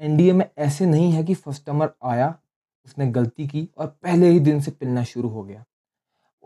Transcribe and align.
NDA 0.00 0.32
में 0.32 0.48
ऐसे 0.58 0.86
नहीं 0.86 1.10
है 1.12 1.24
कि 1.24 1.34
कस्टमर 1.34 1.90
आया, 2.04 2.34
उसने 2.86 3.06
गलती 3.06 3.46
की 3.48 3.68
और 3.78 3.86
पहले 3.86 4.28
ही 4.28 4.40
दिन 4.40 4.60
से 4.60 4.70
पिलना 4.70 5.04
शुरू 5.04 5.28
हो 5.28 5.42
गया। 5.42 5.64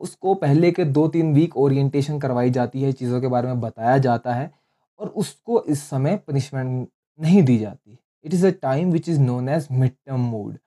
उसको 0.00 0.34
पहले 0.34 0.70
के 0.72 0.84
दो 0.84 1.06
तीन 1.08 1.32
वीक 1.34 1.56
ओरिएंटेशन 1.56 2.18
करवाई 2.20 2.50
जाती 2.50 2.82
है, 2.82 2.92
चीज़ों 2.92 3.20
के 3.20 3.26
बारे 3.26 3.48
में 3.48 3.60
बताया 3.60 3.98
जाता 3.98 4.34
है 4.34 4.50
और 5.00 5.08
उसको 5.08 5.62
इस 5.62 5.82
समय 5.82 6.16
पनिशमेंट 6.16 6.88
नहीं 7.20 7.42
दी 7.42 7.58
जाती। 7.58 7.98
It 8.24 8.34
is 8.34 8.46
a 8.46 8.50
time 8.62 8.90
which 8.92 9.08
is 9.08 9.20
known 9.20 9.48
as 9.48 9.68
mid 9.72 9.92
term 10.06 10.20
mood 10.20 10.58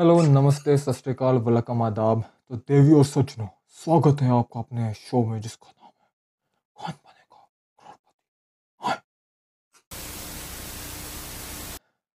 hello, 0.00 0.20
नमस्ते, 0.22 0.76
सत 0.78 1.08
वलकम 1.22 1.82
आदाब। 1.82 2.22
तो 2.22 2.56
देवी 2.56 2.92
और 2.92 3.04
सज्जनों, 3.04 3.46
स्वागत 3.68 4.20
है 4.22 4.30
आपका 4.30 4.60
अपने 4.60 4.92
शो 4.94 5.24
में, 5.24 5.40
जिसका 5.40 5.66
नाम 5.68 5.90
है 5.90 6.08
कौन 6.76 6.92
बनेगा 6.92 7.48
करोड़पति? 7.80 8.98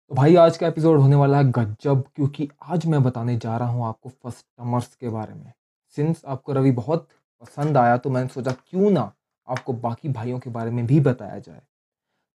तो 0.08 0.14
भाई, 0.14 0.36
आज 0.36 0.56
का 0.56 0.66
एपिसोड 0.66 1.00
होने 1.00 1.16
वाला 1.16 1.38
है 1.38 1.44
गजब, 1.44 2.04
क्योंकि 2.16 2.48
आज 2.62 2.86
मैं 2.86 3.02
बताने 3.02 3.36
जा 3.36 3.56
रहा 3.56 3.68
हूँ 3.68 3.86
आपको 3.86 4.10
कस्टमर्स 4.26 4.94
के 4.94 5.08
बारे 5.08 5.34
में। 5.34 5.52
सिंस 5.96 6.22
आपको 6.26 6.52
रवि 6.52 6.70
बहुत 6.70 7.08
पसंद 7.42 7.76
आया 7.76 7.96
तो 7.96 8.10
मैंने 8.10 8.28
सोचा 8.28 8.52
क्यों 8.52 8.90
ना 8.90 9.12
आपको 9.48 9.72
बाकी 9.72 10.08
भाइयों 10.08 10.38
के 10.38 10.50
बारे 10.50 10.70
में 10.70 10.86
भी 10.86 11.00
बताया 11.00 11.38
जाए। 11.38 11.62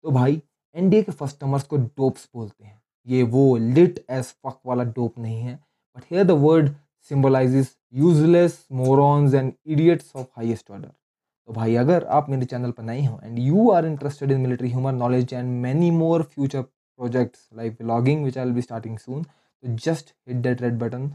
तो 0.03 0.11
भाई 0.11 0.41
एनडीए 0.75 1.01
के 1.03 1.11
कस्टमर्स 1.11 1.63
को 1.63 1.77
डोप्स 1.77 2.29
बोलते 2.35 2.65
हैं। 2.65 2.81
ये 3.07 3.23
वो 3.35 3.55
लिट 3.57 4.03
एज 4.09 4.33
फक 4.45 4.59
वाला 4.65 4.83
डोप 4.83 5.19
नहीं 5.19 5.39
है 5.41 5.55
but 5.97 6.03
here 6.11 6.23
the 6.23 6.31
word 6.45 6.73
symbolizes 7.09 7.75
useless 7.93 8.65
morons 8.81 9.33
and 9.33 9.53
idiots 9.65 10.11
of 10.15 10.27
highest 10.37 10.71
order 10.71 10.87
तो 10.87 11.53
भाई 11.53 11.75
अगर 11.75 12.05
आप 12.17 12.29
मेरे 12.29 12.45
चैनल 12.45 12.71
पर 12.71 12.83
नए 12.83 13.05
हो 13.05 13.19
and 13.23 13.39
you 13.39 13.69
are 13.71 13.85
interested 13.85 14.31
in 14.31 14.41
military 14.41 14.69
humour 14.69 14.93
knowledge 14.93 15.33
and 15.33 15.61
many 15.61 15.91
more 15.91 16.23
future 16.33 16.61
projects 16.61 17.49
like 17.57 17.81
vlogging 17.81 18.25
which 18.25 18.37
I 18.37 18.51
be 18.51 18.61
starting 18.61 18.97
soon 18.97 19.23
तो 19.23 19.75
just 19.85 20.13
hit 20.27 20.37
that 20.37 20.61
red 20.61 20.77
button 20.79 21.11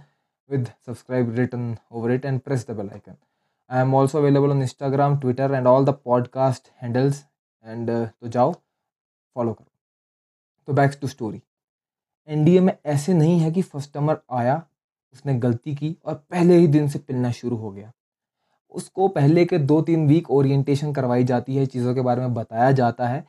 with 0.51 0.71
subscribe 0.87 1.29
written 1.37 1.79
it 2.15 2.25
and 2.25 2.45
press 2.45 2.65
the 2.65 2.75
bell 2.75 2.91
icon. 2.93 3.17
I 3.71 3.81
am 3.81 3.95
also 3.95 4.19
available 4.19 4.51
on 4.51 4.61
instagram 4.61 5.21
twitter 5.21 5.53
and 5.55 5.67
all 5.67 5.85
the 5.85 5.95
podcast 5.95 6.71
handles 6.77 7.23
and 7.65 7.91
uh, 7.91 8.07
तो 8.21 8.29
जाओ 8.29 8.53
follow 8.53 9.53
करो। 9.53 9.71
तो 10.67 10.73
back 10.73 10.99
to 11.01 11.09
story 11.09 11.43
NDA 12.29 12.61
में 12.61 12.77
ऐसे 12.87 13.15
नहीं 13.15 13.39
है 13.41 13.51
कि 13.53 13.63
customer 13.65 14.19
आया, 14.33 14.63
उसने 15.15 15.35
गलती 15.39 15.75
की 15.75 15.97
और 16.05 16.15
पहले 16.15 16.57
ही 16.57 16.67
दिन 16.69 16.89
से 16.89 16.99
पिलना 16.99 17.31
शुरू 17.33 17.57
हो 17.57 17.71
गया। 17.71 17.91
उसको 18.75 19.09
पहले 19.11 19.45
के 19.45 19.59
दो 19.61 19.81
तीन 19.83 20.07
वीक 20.09 20.31
ओरिएंटेशन 20.31 20.93
करवाई 20.93 21.25
जाती 21.25 21.57
है, 21.57 21.67
चीज़ों 21.67 21.95
के 21.95 22.01
बारे 22.01 22.21
में 22.21 22.35
बताया 22.35 22.71
जाता 22.73 23.09
है 23.09 23.25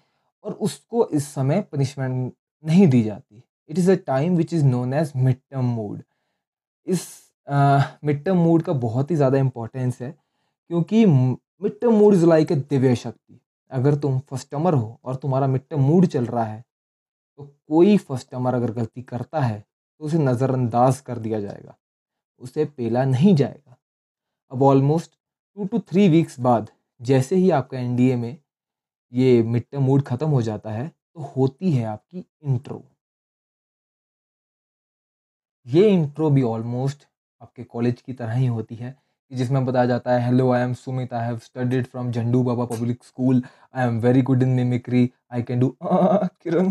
और 0.46 0.54
उसको 0.54 1.08
इस 1.10 1.28
समय 1.34 1.62
पनिशमेंट 1.72 2.34
नहीं 2.64 2.88
दी 2.88 3.04
जाती। 3.04 3.44
It 3.70 3.80
is 3.80 3.92
a 3.92 3.96
time 4.08 4.36
which 4.38 4.54
is 4.54 4.66
known 4.66 4.94
as 4.94 5.12
mid 5.16 5.36
term 5.36 5.66
mood 5.66 6.02
इस 6.88 7.08
मिड 7.48 8.24
टर्म 8.26 8.38
मूड 8.38 8.62
का 8.64 8.74
बहुत 8.74 9.12
ही 9.12 9.16
ज़्यादा 9.16 9.38
इम्पोर्टेंस 9.38 10.02
है, 10.02 10.12
क्योंकि 10.70 11.06
mid 11.06 11.80
term 11.82 11.94
mood 11.94 12.14
is 12.14 12.26
like 12.26 12.52
a 12.52 12.56
Divya 12.56 12.96
शक्ति। 12.96 13.40
अगर 13.72 13.96
तुम 13.96 14.20
कस्टमर 14.34 14.74
हो 14.74 15.00
और 15.04 15.16
तुम्हारा 15.16 15.48
मिड 15.48 15.62
टर्म 15.70 15.82
मूड 15.82 16.06
चल 16.06 16.26
रहा 16.26 16.44
है 16.44 16.64
तो 17.40 17.44
कोई 17.68 17.98
कस्टमर 18.12 18.54
अगर 18.56 18.72
गलती 18.74 19.02
करता 19.04 19.40
है 19.42 19.60
तो 19.60 20.06
उसे 20.06 20.18
नज़रअंदाज 20.20 21.00
कर 21.02 21.20
दिया 21.20 21.40
जाएगा। 21.42 21.76
उसे 22.42 22.66
पेला 22.68 23.04
नहीं 23.06 23.36
जाएगा। 23.36 23.76
अब 24.52 24.64
almost 24.64 25.12
two 25.58 25.66
two 25.66 25.80
three 25.82 26.08
weeks 26.10 26.40
बाद, 26.40 26.70
जैसे 27.02 27.36
ही 27.36 27.50
आपका 27.52 27.80
एनडीए 27.80 28.16
में 28.16 28.38
ये 29.14 29.42
मिड 29.44 29.64
टर्म 29.64 29.84
मूड 29.84 30.04
ख़त्म 30.04 30.28
हो 30.30 30.42
जाता 30.42 30.72
है 30.72 30.88
तो 30.88 31.22
होती 31.36 31.72
है 31.72 31.86
आपकी 31.86 32.26
इंट्रो 32.44 32.84
ये 35.68 35.90
इंट्रो 35.90 36.30
भी 36.30 36.42
ऑलमोस्ट 36.44 37.08
आपके 37.42 37.64
कॉलेज 37.66 38.02
की 38.02 38.14
तरह 38.14 38.34
ही 38.34 38.46
होती 38.48 38.76
है। 38.76 38.96
जिसमें 39.32 39.66
बताया 39.66 39.86
जाता 39.86 40.14
है 40.14 40.26
hello 40.26 40.52
I 40.52 40.62
am 40.62 40.74
Sumit 40.74 41.14
I 41.14 41.26
have 41.26 41.38
studied 41.38 41.86
from 41.86 42.12
Jhandu 42.12 42.44
Baba 42.44 42.66
public 42.66 43.04
school 43.04 43.42
I 43.76 43.88
am 43.88 44.00
very 44.00 44.22
good 44.22 44.44
in 44.44 44.50
mimicry 44.50 45.10
I 45.32 45.44
can 45.44 45.60
do 45.60 45.76
Kiran 45.84 46.70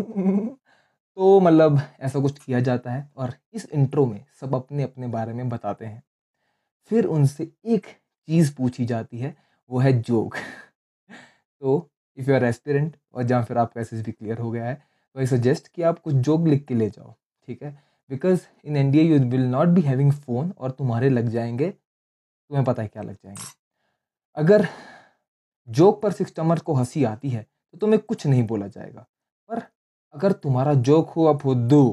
तो 1.16 1.38
मतलब 1.40 1.80
ऐसा 2.00 2.20
कुछ 2.20 2.38
किया 2.38 2.60
जाता 2.60 2.92
है 2.92 3.10
और 3.16 3.34
इस 3.54 3.68
इंट्रो 3.74 4.06
में 4.06 4.24
सब 4.40 4.54
अपने 4.54 4.82
अपने 4.82 5.06
बारे 5.08 5.32
में 5.32 5.48
बताते 5.48 5.86
हैं। 5.86 6.02
फिर 6.90 7.06
उनसे 7.06 7.50
एक 7.66 7.86
चीज़ 8.28 8.54
पूछी 8.56 8.84
जाती 8.86 9.18
है, 9.18 9.34
वो 9.70 9.78
है 9.78 9.92
जोक। 10.02 10.36
तो 11.62 11.90
इफ़ 12.18 12.30
यू 12.30 12.36
आर 12.36 12.44
एस्पिरेंट 12.44 12.96
और 13.14 13.22
जहाँ 13.22 13.44
फिर 13.44 13.58
आपका 13.58 13.80
एस 13.80 13.90
भी 13.94 14.12
क्लियर 14.12 14.38
हो 14.38 14.50
गया 14.50 14.64
है 14.64 14.74
तो 14.74 15.20
आई 15.20 15.26
सजेस्ट 15.26 15.68
कि 15.68 15.82
आप 15.82 15.98
कुछ 15.98 16.14
जोक 16.14 16.46
लिख 16.48 16.64
के 16.66 16.74
ले 16.74 16.88
जाओ, 16.90 17.14
ठीक 17.48 17.62
है? 17.62 17.70
Because 18.10 18.40
in 18.64 18.76
India 18.76 19.04
you 19.04 19.18
will 19.30 19.46
not 19.48 19.68
be 19.68 19.80
having 19.80 20.12
phone 20.12 20.52
और 20.58 20.70
तुम्हारे 20.70 21.08
लग 21.10 21.28
जाएँगे 21.28 21.72
तुम्हें 22.52 22.64
पता 22.64 22.82
है 22.82 22.88
क्या 22.88 23.02
लग 23.02 23.14
जाएँगे। 23.14 23.44
अगर 24.36 24.66
जोक 25.68 26.00
पर 26.02 26.12
सिस्टमर 26.12 26.58
को 26.58 26.74
हँसी 26.74 27.04
आती 27.04 27.28
है 27.30 27.42
तो 27.42 27.78
तुम्हें 27.78 28.00
कुछ 28.00 28.26
नहीं 28.26 28.42
बोला 28.46 28.66
जाएगा। 28.68 29.06
पर 29.50 29.62
अगर 30.14 30.32
तुम्हारा 30.34 30.74
जोक 30.76 31.10
हुआ 31.10 31.36
फुद्दू 31.38 31.84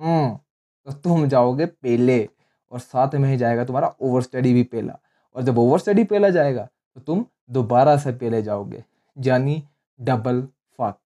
तो 0.00 0.92
तुम 0.94 1.26
जाओगे 1.28 1.66
पेले 1.66 2.28
और 2.72 2.80
साथ 2.80 3.14
में 3.14 3.28
ही 3.30 3.36
जाएगा 3.36 3.64
तुम्हारा 3.64 3.94
ओवर 4.00 4.22
स्टडी 4.22 4.52
भी 4.54 4.62
पेला। 4.64 4.98
और 5.36 5.42
जब 5.42 5.58
ओवर 5.58 5.78
स्टडी 5.78 6.04
पेला 6.04 6.30
जाएगा 6.30 6.68
तो 6.96 7.00
तुम 7.00 7.24
दोबारा 7.50 7.96
से 7.96 8.12
पेले 8.12 8.42
जाओगे, 8.42 8.84
यानी 9.16 9.62
डबल 10.00 10.42
फक 10.78 10.98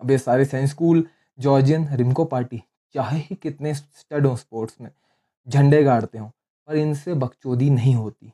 अब 0.00 0.10
ये 0.10 0.18
सारे 0.18 0.44
साइंस 0.44 0.70
स्कूल 0.70 1.06
जॉर्जियन 1.38 1.88
रिमको 1.92 2.24
पार्टी 2.26 2.62
चाहे 2.94 3.18
ही 3.20 3.34
कितने 3.36 3.74
स्टड 3.74 4.26
हो 4.26 4.36
स्पोर्ट्स 4.36 4.80
में, 4.80 4.90
झंडे 5.46 5.82
गाड़ते 5.84 6.18
हों। 6.18 6.30
पर 6.68 6.76
इनसे 6.76 7.14
बकचोदी 7.14 7.70
नहीं 7.70 7.94
होती। 7.94 8.32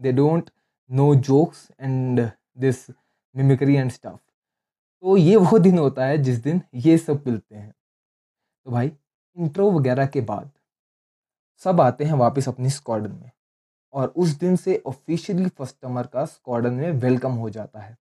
They 0.00 0.12
don't 0.12 0.50
know 0.90 1.14
jokes 1.14 1.68
and 1.80 2.20
this 2.58 2.90
mimicry 3.34 3.74
and 3.74 3.90
stuff 3.90 4.18
तो 5.02 5.16
ये 5.16 5.36
वो 5.36 5.58
दिन 5.58 5.78
होता 5.78 6.06
है 6.06 6.18
जिस 6.18 6.38
दिन 6.38 6.60
ये 6.74 6.96
सब 6.98 7.22
मिलते 7.26 7.54
हैं। 7.54 7.70
तो 8.66 8.70
भाई 8.70 8.92
इंट्रो 9.36 9.70
वगैरह 9.70 10.06
के 10.06 10.20
बाद 10.20 10.50
सब 11.62 11.80
आते 11.80 12.04
हैं 12.04 12.12
वापस 12.12 12.48
अपनी 12.48 12.70
स्क्वाडन 12.70 13.12
में। 13.12 13.30
और 13.94 14.08
उस 14.16 14.28
दिन 14.28 14.56
से 14.56 14.82
ऑफिशियली 14.86 15.48
कस्टमर 15.60 16.06
का 16.06 16.24
स्क्वाडन 16.24 16.72
में 16.72 16.90
वेलकम 16.92 17.32
हो 17.32 17.50
जाता 17.50 17.80
है। 17.80 17.96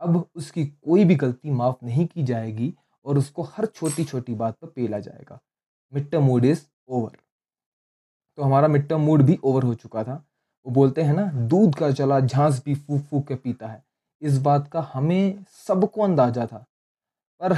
अब 0.00 0.28
उसकी 0.34 0.64
कोई 0.66 1.04
भी 1.04 1.14
गलती 1.14 1.50
माफ़ 1.50 1.84
नहीं 1.84 2.06
की 2.06 2.22
जाएगी 2.22 2.72
और 3.04 3.18
उसको 3.18 3.42
हर 3.42 3.66
छोटी 3.66 4.04
छोटी 4.04 4.34
बात 4.34 4.58
पर 4.58 4.68
पेला 4.68 4.98
जाएगा। 4.98 5.40
टर्म 5.92 6.22
मूड 6.22 6.44
इज़ 6.44 6.66
ओवर 6.88 7.16
तो 8.38 8.42
हमारा 8.42 8.68
मिड 8.68 8.88
टर्म 8.88 9.00
मूड 9.00 9.22
भी 9.22 9.38
ओवर 9.44 9.62
हो 9.62 9.74
चुका 9.74 10.04
था। 10.04 10.14
वो 10.66 10.72
बोलते 10.72 11.02
हैं 11.02 11.14
ना, 11.14 11.24
दूध 11.48 11.74
का 11.74 11.90
चला 11.92 12.18
झांस 12.20 12.62
भी 12.64 12.74
फूक 12.74 13.02
फूक 13.02 13.26
के 13.28 13.34
पीता 13.36 13.66
है। 13.66 13.82
इस 14.22 14.38
बात 14.38 14.68
का 14.68 14.80
हमें 14.92 15.44
सबको 15.66 16.02
अंदाज़ा 16.02 16.46
था। 16.46 16.64
पर 17.40 17.52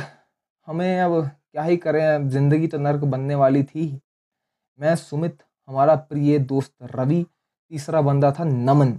हमें 0.69 1.01
अब 1.01 1.25
क्या 1.25 1.63
ही 1.63 1.77
करें 1.77 2.29
ज़िंदगी 2.29 2.67
तो 2.69 2.79
नर्क 2.79 3.05
बनने 3.07 3.35
वाली 3.35 3.63
थी 3.65 4.01
मैं, 4.79 4.95
सुमित, 4.97 5.39
हमारा 5.69 5.95
प्रिय 5.97 6.39
दोस्त 6.41 6.75
रवि, 6.95 7.23
तीसरा 7.71 8.01
बंदा 8.03 8.31
था 8.33 8.45
Naman. 8.45 8.99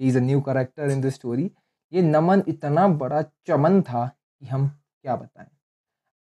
Is 0.00 0.16
a 0.18 0.20
new 0.20 0.40
character 0.40 0.90
in 0.90 1.00
this 1.00 1.14
story 1.14 1.50
ये 1.92 2.02
नमन 2.02 2.42
इतना 2.48 2.86
बड़ा 2.88 3.22
चमन 3.46 3.80
था 3.82 4.06
कि 4.06 4.46
हम 4.46 4.68
क्या 4.68 5.16
बताएँ। 5.16 5.48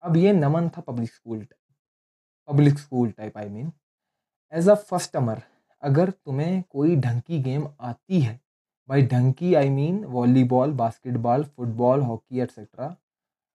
अब 0.05 0.17
ये 0.17 0.33
नमन 0.33 0.69
था 0.69 0.81
public 0.83 1.11
school 1.11 1.39
type 1.39 1.59
public 2.49 2.79
school 2.79 3.11
type 3.11 3.39
I 3.39 3.49
mean 3.49 3.73
as 4.53 4.69
a 4.69 4.75
first termer 4.91 5.43
अगर 5.83 6.11
तुम्हें 6.11 6.63
कोई 6.71 6.97
ढंग 6.97 7.21
की 7.21 7.39
गेम 7.43 7.67
आती 7.81 8.21
है 8.21 8.39
भाई 8.89 9.03
ढंग 9.03 9.33
की 9.35 9.55
I 9.55 9.69
mean 9.69 10.05
volleyball 10.05 10.73
basketball 10.73 11.45
football 11.47 12.03
hockey 12.03 12.41
etcetera 12.41 12.95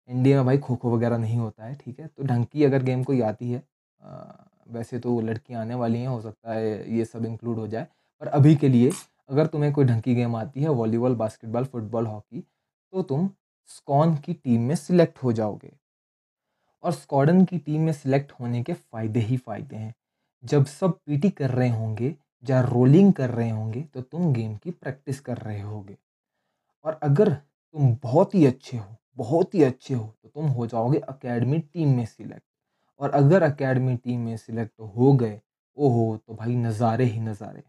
India 0.08 0.37
में 0.37 0.46
भाई 0.46 0.58
खो 0.58 0.76
खो 0.76 0.94
वगैरह 0.96 1.19
नहीं 1.19 1.38
होता 1.38 1.64
है 1.64 1.75
ठीक 1.75 2.00
है? 2.00 2.06
तो 2.06 2.25
ढंग 2.25 2.44
की 2.44 2.64
अगर 2.64 2.82
गेम 2.82 3.02
कोई 3.05 3.20
आती 3.20 3.50
है 3.50 3.62
आ, 4.00 4.32
वैसे 4.69 4.99
तो 4.99 5.20
लड़कियाँ 5.20 5.61
आने 5.61 5.75
वाली 5.75 5.99
हैं 5.99 6.08
हो 6.08 6.20
सकता 6.20 6.52
है 6.52 6.96
ये 6.96 7.05
सब 7.05 7.25
इंक्लूड 7.26 7.58
हो 7.58 7.67
जाए 7.67 7.87
पर 8.23 8.26
अभी 8.29 8.55
के 8.56 8.69
लिए 8.69 8.91
अगर 9.31 9.46
तुम्हें 9.46 9.73
कोई 9.73 9.84
ढंग 9.84 10.02
की 10.02 10.14
गेम 10.14 10.37
आती 10.37 10.62
है 10.62 10.69
वॉलीबॉल 10.70 11.14
बास्केटबॉल 11.14 11.64
फुटबॉल 11.64 12.06
हॉकी 12.06 12.41
तो 12.93 13.02
तुम 13.02 13.29
स्कॉन 13.70 14.17
की 14.17 14.34
टीम 14.34 14.62
में 14.62 14.75
सिलेक्ट 14.76 15.23
हो 15.23 15.32
जाओगे। 15.32 15.73
और 16.84 16.93
स्कॉडन 16.93 17.44
की 17.44 17.58
टीम 17.58 17.82
में 17.82 17.93
सिलेक्ट 17.93 18.32
होने 18.32 18.62
के 18.62 18.73
फ़ायदे 18.73 19.20
ही 19.20 19.37
फ़ायदे 19.37 19.76
हैं। 19.76 19.94
जब 20.44 20.64
सब 20.67 20.99
पीटी 21.06 21.31
कर 21.31 21.50
रहे 21.50 21.69
होंगे 21.69 22.14
या 22.44 22.61
रोलिंग 22.62 23.12
कर 23.12 23.31
रहे 23.31 23.50
होंगे 23.50 23.82
तो 23.85 24.02
तुम 24.02 24.32
गेम 24.32 24.55
की 24.56 24.70
प्रैक्टिस 24.70 25.20
कर 25.20 25.38
रहे 25.38 25.61
होगे। 25.61 25.96
और 26.85 26.99
अगर 27.02 27.31
तुम 27.31 27.96
बहुत 28.02 28.35
ही 28.35 28.44
अच्छे 28.46 28.76
हो, 28.76 28.96
बहुत 29.17 29.55
ही 29.55 29.62
अच्छे 29.62 29.94
हो 29.94 30.05
तो 30.23 30.29
तुम 30.31 30.46
हो 30.49 30.67
जाओगे 30.67 30.99
अकेडमी 30.99 31.58
टीम 31.58 31.96
में 31.96 32.05
सिलेक्ट 32.06 32.43
और 33.00 33.11
अगर 33.12 33.43
अकेडमी 33.43 33.96
टीम 33.96 34.20
में 34.20 34.37
सिलेक्ट 34.37 34.81
हो 34.96 35.12
गए, 35.14 35.40
ओहो 35.79 36.17
तो 36.19 36.35
भाई 36.35 36.55
नज़ारे 36.56 37.05
ही 37.05 37.20
नज़ारे। 37.20 37.62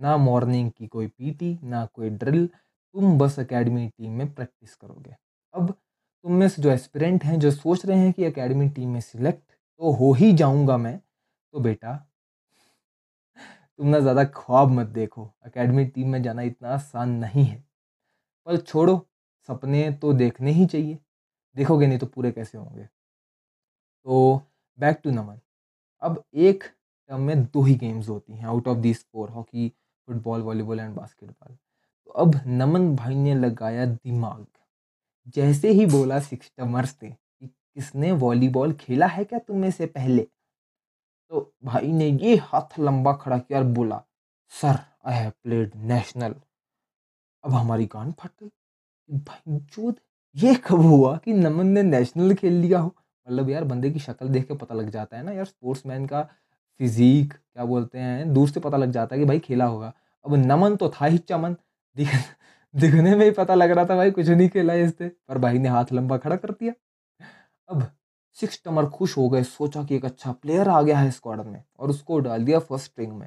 ना 0.00 0.16
मॉर्निंग 0.16 0.70
की 0.70 0.86
कोई 0.86 1.06
पीटी, 1.08 1.58
ना 1.64 1.84
कोई 1.86 2.10
ड्रिल 2.12 2.46
तुम 2.46 3.18
बस 3.18 3.38
अकेडमी 3.40 3.86
टीम 3.88 4.12
में 4.12 4.32
प्रैक्टिस 4.34 4.74
करोगे। 4.74 5.14
अब 5.54 5.70
तुम 5.70 6.32
में 6.32 6.48
से 6.48 6.62
जो 6.62 6.70
एस्पिरेंट 6.70 7.24
हैं, 7.24 7.38
जो 7.38 7.50
सोच 7.50 7.84
रहे 7.86 7.98
हैं 7.98 8.12
कि 8.12 8.24
अकेडमी 8.24 8.68
टीम 8.68 8.88
में 8.90 9.00
सिलेक्ट 9.00 9.42
तो 9.80 9.92
हो 9.92 10.12
ही 10.12 10.32
जाऊँगा 10.34 10.76
मैं 10.76 10.98
तो 11.56 11.60
बेटा, 11.60 11.92
तुम 13.78 13.86
ना 13.88 13.98
ज़्यादा 14.00 14.24
ख्वाब 14.34 14.70
मत 14.70 14.86
देखो। 14.88 15.24
अकेडमी 15.44 15.84
टीम 15.86 16.08
में 16.08 16.22
जाना 16.22 16.42
इतना 16.42 16.68
आसान 16.70 17.10
नहीं 17.18 17.44
है। 17.44 17.56
पर 18.46 18.56
छोड़ो, 18.58 18.96
सपने 19.48 19.90
तो 20.02 20.12
देखने 20.12 20.50
ही 20.52 20.66
चाहिए। 20.66 20.98
देखोगे 21.56 21.86
नहीं 21.86 21.98
तो 21.98 22.06
पूरे 22.06 22.32
कैसे 22.32 22.58
होंगे? 22.58 22.84
तो 24.06 24.42
बैक 24.78 25.00
टू 25.04 25.10
नमन 25.10 25.38
अब 26.02 26.22
एक 26.34 26.64
टर्म 26.64 27.20
में 27.22 27.44
दो 27.44 27.62
ही 27.62 27.74
गेम्स 27.76 28.08
होती 28.08 28.36
हैं 28.36 28.46
out 28.46 28.68
of 28.68 28.78
this 28.78 29.02
four 29.04 29.30
hockey 29.30 29.68
football 30.08 30.42
volleyball 30.42 30.80
and 30.80 30.94
basketball 30.96 31.54
तो 31.54 32.12
अब 32.14 32.40
नमन 32.46 32.94
भाई 32.96 33.14
ने 33.16 33.34
लगाया 33.36 33.86
दिमाग। 33.86 34.46
जैसे 35.36 35.70
ही 35.72 35.86
बोला 35.88 36.20
सिक्स 36.22 36.52
टमर्स 36.58 36.96
थे 37.02 37.10
कि 37.10 37.46
किसने 37.46 38.12
वॉलीबॉल 38.20 38.72
खेला 38.80 39.06
है 39.08 39.24
क्या 39.24 39.38
तुम 39.40 39.58
में 39.58 39.70
से 39.72 39.86
पहले? 39.88 40.26
तो 41.30 41.52
भाई 41.64 41.92
ने 41.92 42.08
ये 42.08 42.36
हाथ 42.42 42.78
लंबा 42.80 43.12
खड़ा 43.14 43.38
किया 43.38 43.58
और 43.58 43.64
बोला, 43.66 44.02
sir 44.52 44.78
I 45.06 45.14
have 45.14 45.32
played 45.44 45.72
national 45.84 46.34
अब 47.44 47.52
हमारी 47.52 47.86
कान 47.86 48.12
फट 48.12 48.30
गई 48.42 49.18
भाई 49.18 49.58
चूत 49.72 49.98
ये 50.36 50.54
कब 50.66 50.80
हुआ 50.82 51.16
कि 51.16 51.32
नमन 51.34 51.66
ने 51.66 51.82
नेशनल 51.82 52.34
खेल 52.34 52.52
लिया 52.52 52.78
हो? 52.78 52.94
मतलब 53.26 53.50
यार 53.50 53.64
बंदे 53.64 53.90
की 53.90 53.98
शक्ल 54.00 54.28
देख 54.28 54.46
के 54.48 54.54
पता 54.54 54.74
लग 54.74 54.90
जाता 54.90 55.16
है 55.16 55.22
ना 55.24 55.32
यार 55.32 55.44
स्पोर्ट्समैन 55.44 56.06
का 56.06 56.22
फिजिक 56.80 57.32
क्या 57.32 57.64
बोलते 57.64 57.98
हैं, 57.98 58.32
दूर 58.34 58.48
से 58.48 58.60
पता 58.60 58.76
लग 58.76 58.90
जाता 58.92 59.14
है 59.14 59.20
कि 59.20 59.26
भाई 59.26 59.38
खेला 59.38 59.64
होगा। 59.64 59.92
अब 60.24 60.34
नमन 60.36 60.76
तो 60.76 60.88
था 60.90 61.06
ही 61.06 61.18
चमन, 61.18 61.56
दिख, 61.96 62.08
दिखने 62.74 63.14
में 63.16 63.24
ही 63.24 63.30
पता 63.30 63.54
लग 63.54 63.70
रहा 63.70 63.84
था 63.84 63.96
भाई 63.96 64.10
कुछ 64.10 64.28
नहीं 64.28 64.48
खेला 64.48 64.74
इससे 64.74 65.08
पर 65.28 65.38
भाई 65.38 65.58
ने 65.58 65.68
हाथ 65.68 65.92
लंबा 65.92 66.16
खड़ा 66.18 66.36
कर 66.36 66.50
दिया। 66.50 66.72
अब 67.68 67.82
सिक्स 68.38 68.60
टमर 68.64 68.86
खुश 68.88 69.16
हो 69.16 69.28
गए, 69.28 69.42
सोचा 69.42 69.82
कि 69.84 69.96
एक 69.96 70.04
अच्छा 70.04 70.32
प्लेयर 70.32 70.68
आ 70.68 70.80
गया 70.82 70.98
है 70.98 71.10
स्क्वाड 71.10 71.46
में 71.46 71.62
और 71.78 71.90
उसको 71.90 72.18
डाल 72.20 72.44
दिया 72.44 72.58
फ़र्स्ट 72.60 72.84
स्ट्रिंग 72.84 73.12
में। 73.12 73.26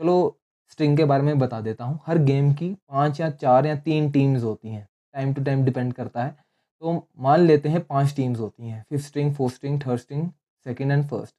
चलो 0.00 0.38
स्ट्रिंग 0.70 0.96
के 0.96 1.04
बारे 1.04 1.22
में 1.22 1.38
बता 1.38 1.60
देता 1.60 1.84
हूँ। 1.84 1.98
हर 2.06 2.18
गेम 2.20 2.52
की 2.54 2.68
पाँच 2.90 3.20
या 3.20 3.30
चार 3.32 3.66
या 3.66 3.76
तीन 3.80 4.10
टीम्स 4.10 4.42
होती 4.42 4.68
हैं। 4.68 4.86
टाइम 5.14 5.34
टू 5.34 5.42
टाइम 5.44 5.64
डिपेंड 5.64 5.92
करता 5.92 6.24
है। 6.24 6.36
तो 6.82 7.08
मान 7.18 7.40
लेते 7.40 7.68
हैं 7.68 7.80
पाँच 7.86 8.14
टीम्स 8.16 8.38
होती 8.40 8.68
हैं। 8.68 8.84
Fifth 8.90 9.04
string 9.04 9.34
fourth 9.34 9.54
string 9.54 9.80
third 9.80 10.00
string 10.00 10.28
second 10.66 10.92
and 10.92 11.04
first 11.08 11.34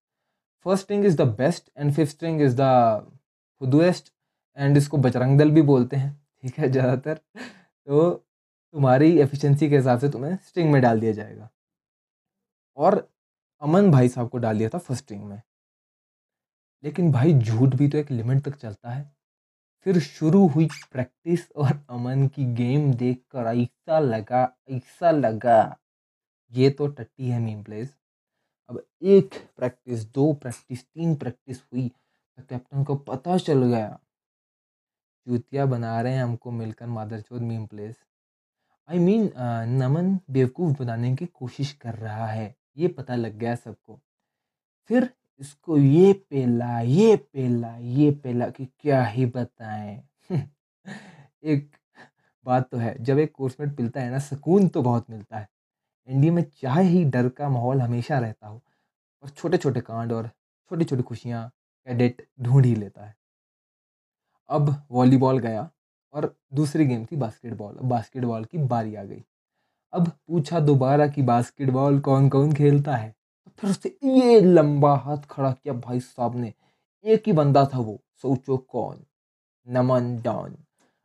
first 0.66 0.84
string 0.84 1.06
is 1.06 1.18
the 1.18 1.28
best 1.38 1.70
and 1.78 1.94
fifth 1.94 2.12
string 2.12 2.42
is 2.42 2.56
the 2.60 2.62
खुदवेस्ट 3.62 4.12
and 4.58 4.78
इसको 4.78 4.98
बजरंग 4.98 5.38
दल 5.40 5.52
भी 5.52 5.62
बोलते 5.64 5.96
हैं। 5.96 6.12
ठीक 6.44 6.58
है, 6.60 6.70
ज़्यादातर। 6.72 7.16
तो 7.16 8.10
तुम्हारी 8.12 9.18
एफिशिएंसी 9.20 9.70
के 9.70 9.76
हिसाब 9.78 10.00
से 10.00 10.10
तुम्हें 10.10 10.36
स्ट्रिंग 10.38 10.72
में 10.72 10.82
डाल 10.82 11.00
दिया 11.00 11.12
जाएगा। 11.12 11.50
और 12.78 13.08
अमन 13.62 13.92
भाई 13.92 14.10
साहब 14.10 14.30
को 14.30 14.38
डाल 14.38 14.58
दिया 14.58 14.70
था 14.70 14.78
फ़र्स्ट 14.78 15.04
स्ट्रिंग 15.04 15.24
में। 15.24 15.42
लेकिन 16.84 17.12
भाई 17.12 17.34
झूठ 17.34 17.76
भी 17.76 17.88
तो 17.90 17.98
एक 17.98 18.12
लिमिट 18.12 18.44
तक 18.44 18.56
चलता 18.56 18.92
है। 18.92 19.12
फिर 19.86 20.00
शुरू 20.00 20.46
हुई 20.48 20.68
प्रैक्टिस 20.92 21.52
और 21.52 21.72
अमन 21.90 22.28
की 22.28 22.46
गेम 22.56 22.94
देख 22.94 23.18
कर 23.32 23.48
ऐसा 23.54 24.00
लगा 24.00 24.44
ऐसा 24.70 25.12
लगा, 25.12 25.78
ये 26.52 26.70
तो 26.70 26.88
टट्टी 26.90 27.30
है 27.30 27.40
मीम 27.40 27.64
प्लेस 27.64 27.96
अब 28.70 28.82
एक 29.04 29.36
प्रैक्टिस 29.58 30.04
दो 30.06 30.32
प्रैक्टिस 30.34 30.84
तीन 30.84 31.16
प्रैक्टिस 31.16 31.62
हुई 31.64 31.88
तो 31.88 32.44
कैप्टन 32.44 32.84
को 32.84 32.96
पता 32.98 33.38
चल 33.38 33.64
गया। 33.66 34.00
चूतिया 35.28 35.66
बना 35.66 36.00
रहे 36.02 36.14
हैं 36.14 36.24
हमको 36.24 36.52
मिलकर 36.52 36.88
मादरचोद 36.88 37.42
meme 37.42 37.66
place 37.66 37.96
I 38.90 39.00
mean 39.00 39.30
Naman 39.80 40.18
बेवकूफ़ 40.32 40.78
बनाने 40.80 41.16
की 41.16 41.26
कोशिश 41.26 41.72
कर 41.74 41.96
रहा 41.96 42.26
है। 42.28 42.56
ये 42.78 42.88
पता 42.90 43.16
लग 43.16 43.38
गया 43.38 43.56
सबको। 43.56 44.00
फिर 44.90 45.10
इसको 45.42 45.78
ये 45.78 46.14
पेला 46.30 46.80
ये 46.82 47.16
पेला 47.34 47.76
ये 47.78 48.12
पेला 48.24 48.50
कि 48.50 48.66
क्या 48.80 49.04
ही 49.06 49.26
बताएँ। 49.28 50.04
एक 51.44 51.76
बात 52.46 52.70
तो 52.72 52.78
है, 52.78 52.96
जब 53.04 53.20
एक 53.20 53.32
कोर्समेट 53.34 53.76
पिलता 53.78 54.02
है 54.02 54.12
ना, 54.12 54.20
सुकून 54.20 54.68
तो 54.70 54.82
बहुत 54.84 55.10
मिलता 55.10 55.40
है। 55.40 55.48
इंडिया 56.08 56.34
में 56.34 56.44
चाहे 56.62 56.84
ही 56.90 57.04
डर 57.08 57.30
का 57.32 57.50
माहौल 57.50 57.82
हमेशा 57.82 58.20
रहता 58.20 58.48
हो 58.48 58.62
और 59.24 59.30
छोटे 59.32 59.58
छोटे 59.58 59.82
कांड 59.82 60.14
और 60.14 60.28
छोटी 60.72 60.86
छोटी 60.86 61.04
खुशियाँ 61.04 61.50
कैडेट 61.88 62.28
ढूंढ 62.42 62.66
ही 62.66 62.76
लेता 62.76 63.06
है। 63.06 63.16
अब 64.50 64.70
वॉलीबॉल 64.92 65.40
गया 65.40 65.70
और 66.14 66.34
दूसरी 66.54 66.86
गेम 66.86 67.06
थी 67.06 67.16
बास्केटबॉल 67.18 67.78
बास्केटबॉल 67.86 68.46
की 68.46 68.58
बारी 68.68 68.96
आ 68.96 69.04
गई। 69.04 69.24
अब 69.94 70.08
पूछा 70.28 70.60
दोबारा 70.60 71.08
कि 71.08 71.22
बास्केटबॉल 71.22 72.00
कौन 72.00 72.30
कौन 72.30 72.54
खेलता 72.54 72.96
है? 72.96 73.10
तो 73.46 73.52
फिर 73.60 73.70
उससे 73.70 73.90
ये 74.04 74.40
लंबा 74.42 74.96
हाथ 74.96 75.26
खड़ा 75.30 75.52
किया 75.52 75.74
भाई 75.74 76.00
साहब 76.00 76.36
ने। 76.36 76.54
एक 77.06 77.24
ही 77.28 77.34
बंदा 77.34 77.66
था 77.74 77.80
वो, 77.80 78.00
सोचो 78.22 78.58
कौन? 78.58 79.04
नमन 79.68 80.16
डॉन। 80.22 80.56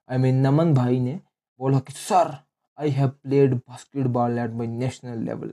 आई 0.08 0.18
मीन 0.18 0.40
नमन 0.46 0.74
भाई 0.74 1.00
ने 1.00 1.20
बोला 1.60 1.78
कि, 1.78 1.92
sir 1.92 2.36
I 2.78 2.90
have 2.90 3.08
played 3.08 3.54
basketball 3.54 4.38
at 4.38 4.50
my 4.50 4.66
national 4.66 5.18
level 5.18 5.52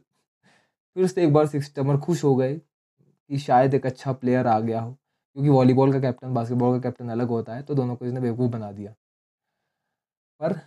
फिर 0.95 1.07
से 1.07 1.23
एक 1.23 1.33
बार 1.33 1.47
सिक्स 1.47 1.73
खुश 2.03 2.23
हो 2.23 2.35
गए 2.35 2.55
कि 2.55 3.37
शायद 3.39 3.73
एक 3.73 3.85
अच्छा 3.85 4.13
प्लेयर 4.13 4.47
आ 4.47 4.59
गया 4.59 4.81
हो, 4.81 4.91
क्योंकि 4.91 5.49
वॉलीबॉल 5.49 5.93
का 5.93 5.99
कैप्टन 5.99 6.33
बास्केटबॉल 6.33 6.79
का 6.79 6.89
कैप्टन 6.89 7.09
अलग 7.09 7.29
होता 7.29 7.55
है 7.55 7.61
तो 7.63 7.75
दोनों 7.75 7.95
को 7.95 8.05
इसने 8.05 8.21
बेवकूफ़ 8.21 8.51
बना 8.51 8.71
दिया। 8.71 8.93
पर 10.41 10.59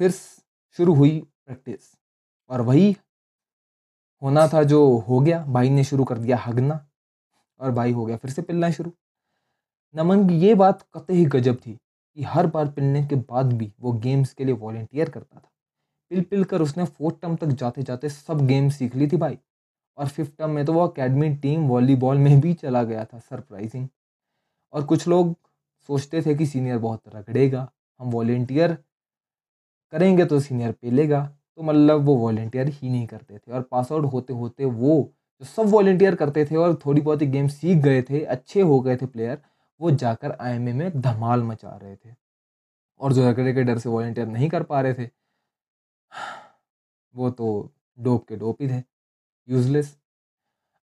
फिर 0.00 0.10
शुरू 0.10 0.94
हुई 0.94 1.18
प्रैक्टिस 1.46 1.94
और 2.50 2.60
वही 2.60 2.96
होना 4.22 4.46
था 4.48 4.62
जो 4.62 4.86
हो 4.98 5.20
गया। 5.20 5.44
भाई 5.46 5.70
ने 5.70 5.84
शुरू 5.84 6.04
कर 6.04 6.18
दिया 6.18 6.36
हगना 6.36 6.84
और 7.60 7.70
भाई 7.70 7.92
हो 7.92 8.04
गया, 8.06 8.16
फिर 8.16 8.30
से 8.30 8.42
पिलना 8.42 8.70
शुरू। 8.70 8.92
नमन 9.94 10.28
की 10.28 10.38
ये 10.38 10.54
बात 10.54 10.82
कत 10.94 11.10
ही 11.10 11.24
गजब 11.26 11.56
थी 11.56 11.72
कि 11.72 12.22
हर 12.24 12.46
बार 12.46 12.68
पिलने 12.68 13.06
के 13.06 13.16
बाद 13.16 13.52
भी 13.52 13.72
वो 13.80 13.92
गेम्स 13.94 14.32
के 14.32 14.44
लिए 14.44 14.54
वॉलेंटियर 14.54 15.10
करता 15.10 15.38
था। 15.38 15.48
पिल 16.10 16.22
पिल 16.22 16.44
कर 16.44 16.62
उसने 16.62 16.84
फोर्थ 16.86 17.20
टर्म 17.22 17.36
तक 17.36 17.46
जाते 17.48 17.82
जाते 17.82 18.08
सब 18.08 18.46
गेम 18.46 18.68
सीख 18.70 18.94
ली 18.96 19.08
थी 19.08 19.16
भाई। 19.16 19.38
और 19.98 20.08
फिफ्थ 20.08 20.36
टर्म 20.38 20.50
में 20.50 20.64
तो 20.64 20.72
वो 20.72 20.86
अकेडमी 20.86 21.28
टीम 21.36 21.66
वॉलीबॉल 21.68 22.18
में 22.18 22.40
भी 22.40 22.52
चला 22.54 22.82
गया 22.82 23.04
था 23.04 23.18
सरप्राइजिंग 23.18 23.88
और 24.72 24.84
कुछ 24.84 25.06
लोग 25.08 25.34
सोचते 25.88 26.22
थे 26.22 26.34
कि 26.34 26.46
सीनियर 26.46 26.78
बहुत 26.78 27.02
रगड़ेगा, 27.08 27.68
हम 28.00 28.10
वॉल्टियर 28.10 28.76
करेंगे 29.92 30.24
तो 30.24 30.40
सीनियर 30.40 30.72
पेलेगा। 30.72 31.20
तो 31.58 31.62
मतलब 31.62 32.00
वो 32.00 32.14
वॉल्टियर 32.16 32.68
ही 32.68 32.88
नहीं 32.90 33.06
करते 33.06 33.38
थे 33.38 33.52
और 33.52 33.62
पास 33.62 33.92
आउट 33.92 34.04
होते 34.12 34.32
होते 34.32 34.64
वो 34.64 35.14
जो 35.42 35.44
सब 35.46 35.70
वॉल्टियर 35.70 36.14
करते 36.14 36.44
थे 36.44 36.56
और 36.56 36.74
थोड़ी 36.86 37.00
बहुत 37.00 37.22
ही 37.22 37.26
गेम 37.26 37.48
सीख 37.48 37.78
गए 37.78 38.02
थे, 38.02 38.20
अच्छे 38.24 38.60
हो 38.60 38.80
गए 38.80 38.96
थे 38.96 39.06
प्लेयर 39.06 39.40
वो 39.80 39.90
जाकर 39.90 40.36
आई 40.40 40.58
में 40.58 41.00
धमाल 41.00 41.42
मचा 41.42 41.76
रहे 41.76 41.96
थे। 41.96 42.14
और 43.00 43.12
जो 43.12 43.28
रगड़े 43.30 43.52
के 43.54 43.62
डर 43.62 43.78
से 43.78 43.88
वॉल्टियर 43.88 44.26
नहीं 44.26 44.48
कर 44.48 44.62
पा 44.62 44.80
रहे 44.80 44.94
थे, 44.94 45.08
वो 47.14 47.30
तो 47.30 47.72
डोप 47.98 48.26
के 48.28 48.36
डोप 48.36 48.62
ही 48.62 48.68
थे। 48.68 48.82
यूजलेस 49.48 49.96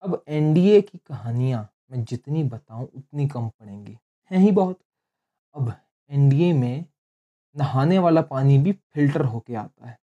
अब 0.02 0.22
एनडीए 0.28 0.80
की 0.80 0.98
कहानियाँ 0.98 1.68
मैं 1.90 2.04
जितनी 2.04 2.44
बताऊँ, 2.44 2.84
उतनी 2.84 3.28
कम 3.28 3.48
पड़ेंगी। 3.48 3.98
हैं 4.30 4.38
ही 4.38 4.50
बहुत। 4.52 4.80
अब 5.54 5.72
एनडीए 6.10 6.52
में 6.52 6.84
नहाने 7.56 7.98
वाला 7.98 8.22
पानी 8.22 8.58
भी 8.58 8.72
फ़िल्टर 8.72 9.24
होके 9.24 9.54
आता 9.54 9.88
है। 9.88 9.98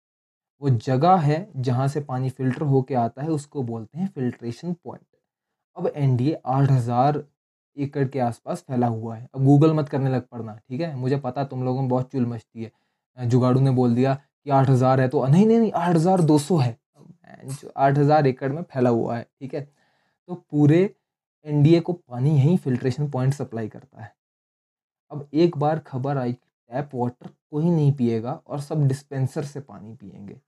वो 0.62 0.70
जगह 0.70 1.16
है 1.18 1.46
जहाँ 1.58 1.86
से 1.88 2.00
पानी 2.02 2.30
फ़िल्टर 2.30 2.62
होके 2.62 2.94
आता 2.96 3.22
है, 3.22 3.28
उसको 3.30 3.62
बोलते 3.62 3.98
हैं 3.98 4.08
फ़िल्ट्रेशन 4.08 4.72
पॉइंट। 4.74 5.04
अब 5.76 5.86
एनडीए 5.88 6.40
आठ 6.46 6.70
हज़ार 6.70 7.22
एकड़ 7.76 8.06
के 8.08 8.18
आसपास 8.20 8.64
फैला 8.68 8.86
हुआ 8.88 9.16
है। 9.16 9.28
अब 9.34 9.44
गूगल 9.44 9.72
मत 9.74 9.88
करने 9.88 10.10
लग 10.10 10.26
पड़ना, 10.28 10.54
ठीक 10.58 10.80
है? 10.80 10.94
मुझे 10.96 11.16
पता 11.18 11.44
तुम 11.44 11.64
लोगों 11.64 11.80
में 11.80 11.88
बहुत 11.90 12.10
चुल 12.12 12.26
मचती 12.26 12.62
है 12.62 13.28
जुगाड़ू 13.28 13.60
ने 13.60 13.70
बोल 13.72 13.94
दिया 13.94 14.14
कि 14.14 14.50
आठ 14.50 14.68
हज़ार 14.70 15.00
है 15.00 15.08
तो 15.08 15.26
नहीं 15.26 15.46
नहीं 15.46 15.58
नहीं, 15.58 15.72
आठ 15.72 15.94
हज़ार 15.96 16.20
दो 16.22 16.38
सौ 16.38 16.56
है। 16.58 16.78
आठ 17.76 17.98
हज़ार 17.98 18.26
एकड़ 18.26 18.52
में 18.52 18.62
फैला 18.64 18.90
हुआ 18.90 19.16
है, 19.16 19.26
ठीक 19.40 19.54
है? 19.54 19.60
तो 20.28 20.34
पूरे 20.34 20.78
एनडीए 21.46 21.80
को 21.80 21.92
पानी 21.92 22.30
यहीं 22.30 22.56
फिल्ट्रेशन 22.58 23.08
पॉइंट 23.10 23.34
सप्लाई 23.34 23.68
करता 23.68 24.02
है। 24.02 24.12
अब 25.10 25.28
एक 25.34 25.56
बार 25.58 25.78
खबर 25.78 26.18
आई, 26.18 26.32
टैप 26.32 26.90
वाटर 26.94 27.28
कोई 27.50 27.64
नहीं 27.66 27.92
पिएगा 27.92 28.32
और 28.46 28.60
सब 28.60 28.86
डिस्पेंसर 28.88 29.44
से 29.44 29.60
पानी 29.62 29.94
पियेंगे 29.94 30.40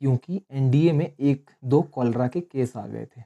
क्योंकि 0.00 0.40
एनडीए 0.50 0.92
में 0.92 1.06
एक, 1.06 1.50
दो 1.64 1.82
कॉलरा 1.82 2.26
के 2.28 2.40
केस 2.40 2.76
आ 2.76 2.86
गए 2.86 3.06
थे। 3.06 3.22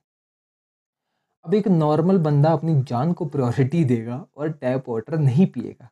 अब 1.45 1.55
एक 1.55 1.69
नॉर्मल 1.69 2.19
बंदा 2.19 2.53
अपनी 2.53 2.75
जान 2.83 3.13
को 3.13 3.25
प्रायोरिटी 3.27 3.85
देगा 3.85 4.27
और 4.37 4.53
टैप 4.53 4.89
वाटर 4.89 5.19
नहीं 5.19 5.47
पिएगा। 5.47 5.89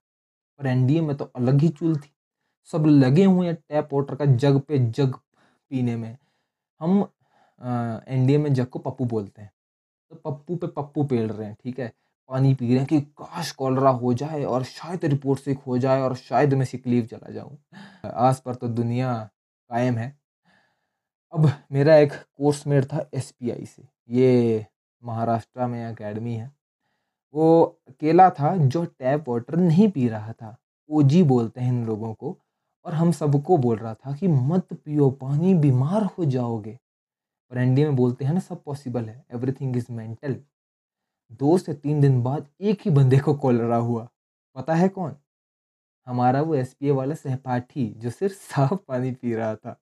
पर 0.61 0.67
एनडीए 0.67 1.01
में 1.01 1.17
तो 1.17 1.25
अलग 1.27 1.61
ही 1.61 1.69
चूल 1.69 1.97
थी। 1.97 2.11
सब 2.69 2.87
लगे 2.87 3.25
हुए 3.25 3.47
हैं 3.47 3.55
टैप 3.55 3.95
वाटर 3.95 4.15
का 4.15 4.25
जग 4.27 4.61
पे 4.61 4.79
जग 4.79 5.15
पीने 5.71 5.97
में। 5.97 6.17
हम 6.81 7.01
एनडीए 8.09 8.39
में 8.39 8.53
जग 8.55 8.67
को 8.67 8.79
पप्पू 8.79 9.05
बोलते 9.05 9.43
हैं। 9.43 9.51
तो 10.11 10.17
पप्पू 10.17 10.57
पे 10.57 10.67
पप्पू 10.67 11.05
पेल 11.05 11.29
रहे 11.29 11.47
हैं, 11.47 11.57
ठीक 11.63 11.79
है? 11.81 11.93
पानी 12.29 12.55
पी 12.55 12.69
रहे 12.69 12.79
हैं 12.79 12.87
कि 12.87 13.01
काश 13.19 13.51
कॉलरा 13.53 13.91
हो 13.91 14.13
जाए 14.15 14.43
और 14.45 14.65
शायद 14.65 15.05
रिपोर्ट 15.05 15.41
सिक 15.41 15.59
हो 15.59 15.79
जाए 15.79 16.01
और 16.01 16.15
शायद 16.17 16.55
मैं 16.55 16.65
सिक 16.65 16.87
लीव 16.87 17.07
चला 17.07 17.31
जाऊँ। 17.33 17.59
आस 18.05 18.41
पर 18.41 18.55
तो 18.55 18.69
दुनिया 18.69 19.13
कायम 19.71 19.95
है। 19.95 20.20
अब 21.33 21.53
मेरा 21.73 21.97
एक 21.97 22.13
कोर्स 22.13 22.67
मेट 22.67 22.85
था 22.85 23.11
एसपीआई 23.15 23.67
से। 23.67 23.83
ये 24.09 24.67
महाराष्ट्र 25.05 25.67
में 25.67 25.87
अकेडमी 25.87 26.35
है। 26.35 26.53
वो 27.35 27.81
अकेला 27.89 28.31
था 28.31 28.57
जो 28.57 28.85
टैप 28.85 29.29
वाटर 29.29 29.57
नहीं 29.57 29.91
पी 29.91 30.09
रहा 30.09 30.33
था। 30.33 30.57
ओजी 30.91 31.23
बोलते 31.23 31.61
हैं 31.61 31.73
इन 31.73 31.87
लोगों 31.87 32.15
को। 32.15 32.39
और 32.85 32.95
हम 32.95 33.13
सबको 33.13 33.57
बोल 33.57 33.77
रहा 33.77 33.95
था 33.95 34.17
कि 34.17 34.29
मत 34.29 34.73
पियो, 34.73 35.11
पानी 35.11 35.55
बीमार 35.55 36.03
हो 36.05 36.25
जाओगे। 36.25 36.79
पर 37.51 37.59
एनडी 37.59 37.85
में 37.85 37.97
बोलते 37.97 38.25
हैं 38.25 38.33
ना, 38.33 38.41
सब 38.41 38.63
पॉसिबल 38.63 39.05
है। 39.05 39.25
एवरीथिंग 39.35 39.77
इज़ 39.77 39.93
मेंटल 39.93 40.37
दो 41.33 41.59
से 41.59 41.75
तीन 41.75 42.01
दिन 42.01 42.23
बाद 42.23 42.49
एक 42.61 42.81
ही 42.85 42.91
बंदे 42.91 43.19
को 43.19 43.35
कॉलरा 43.35 43.77
हुआ। 43.77 44.09
पता 44.55 44.75
है 44.75 44.89
कौन? 44.89 45.17
हमारा 46.07 46.43
वो 46.43 46.55
एस 46.55 46.77
वाला 46.83 47.15
सहपाठी 47.15 47.91
जो 47.91 48.11
सिर्फ़ 48.11 48.35
साफ़ 48.35 48.75
पानी 48.75 49.13
पी 49.13 49.35
रहा 49.35 49.55
था। 49.57 49.80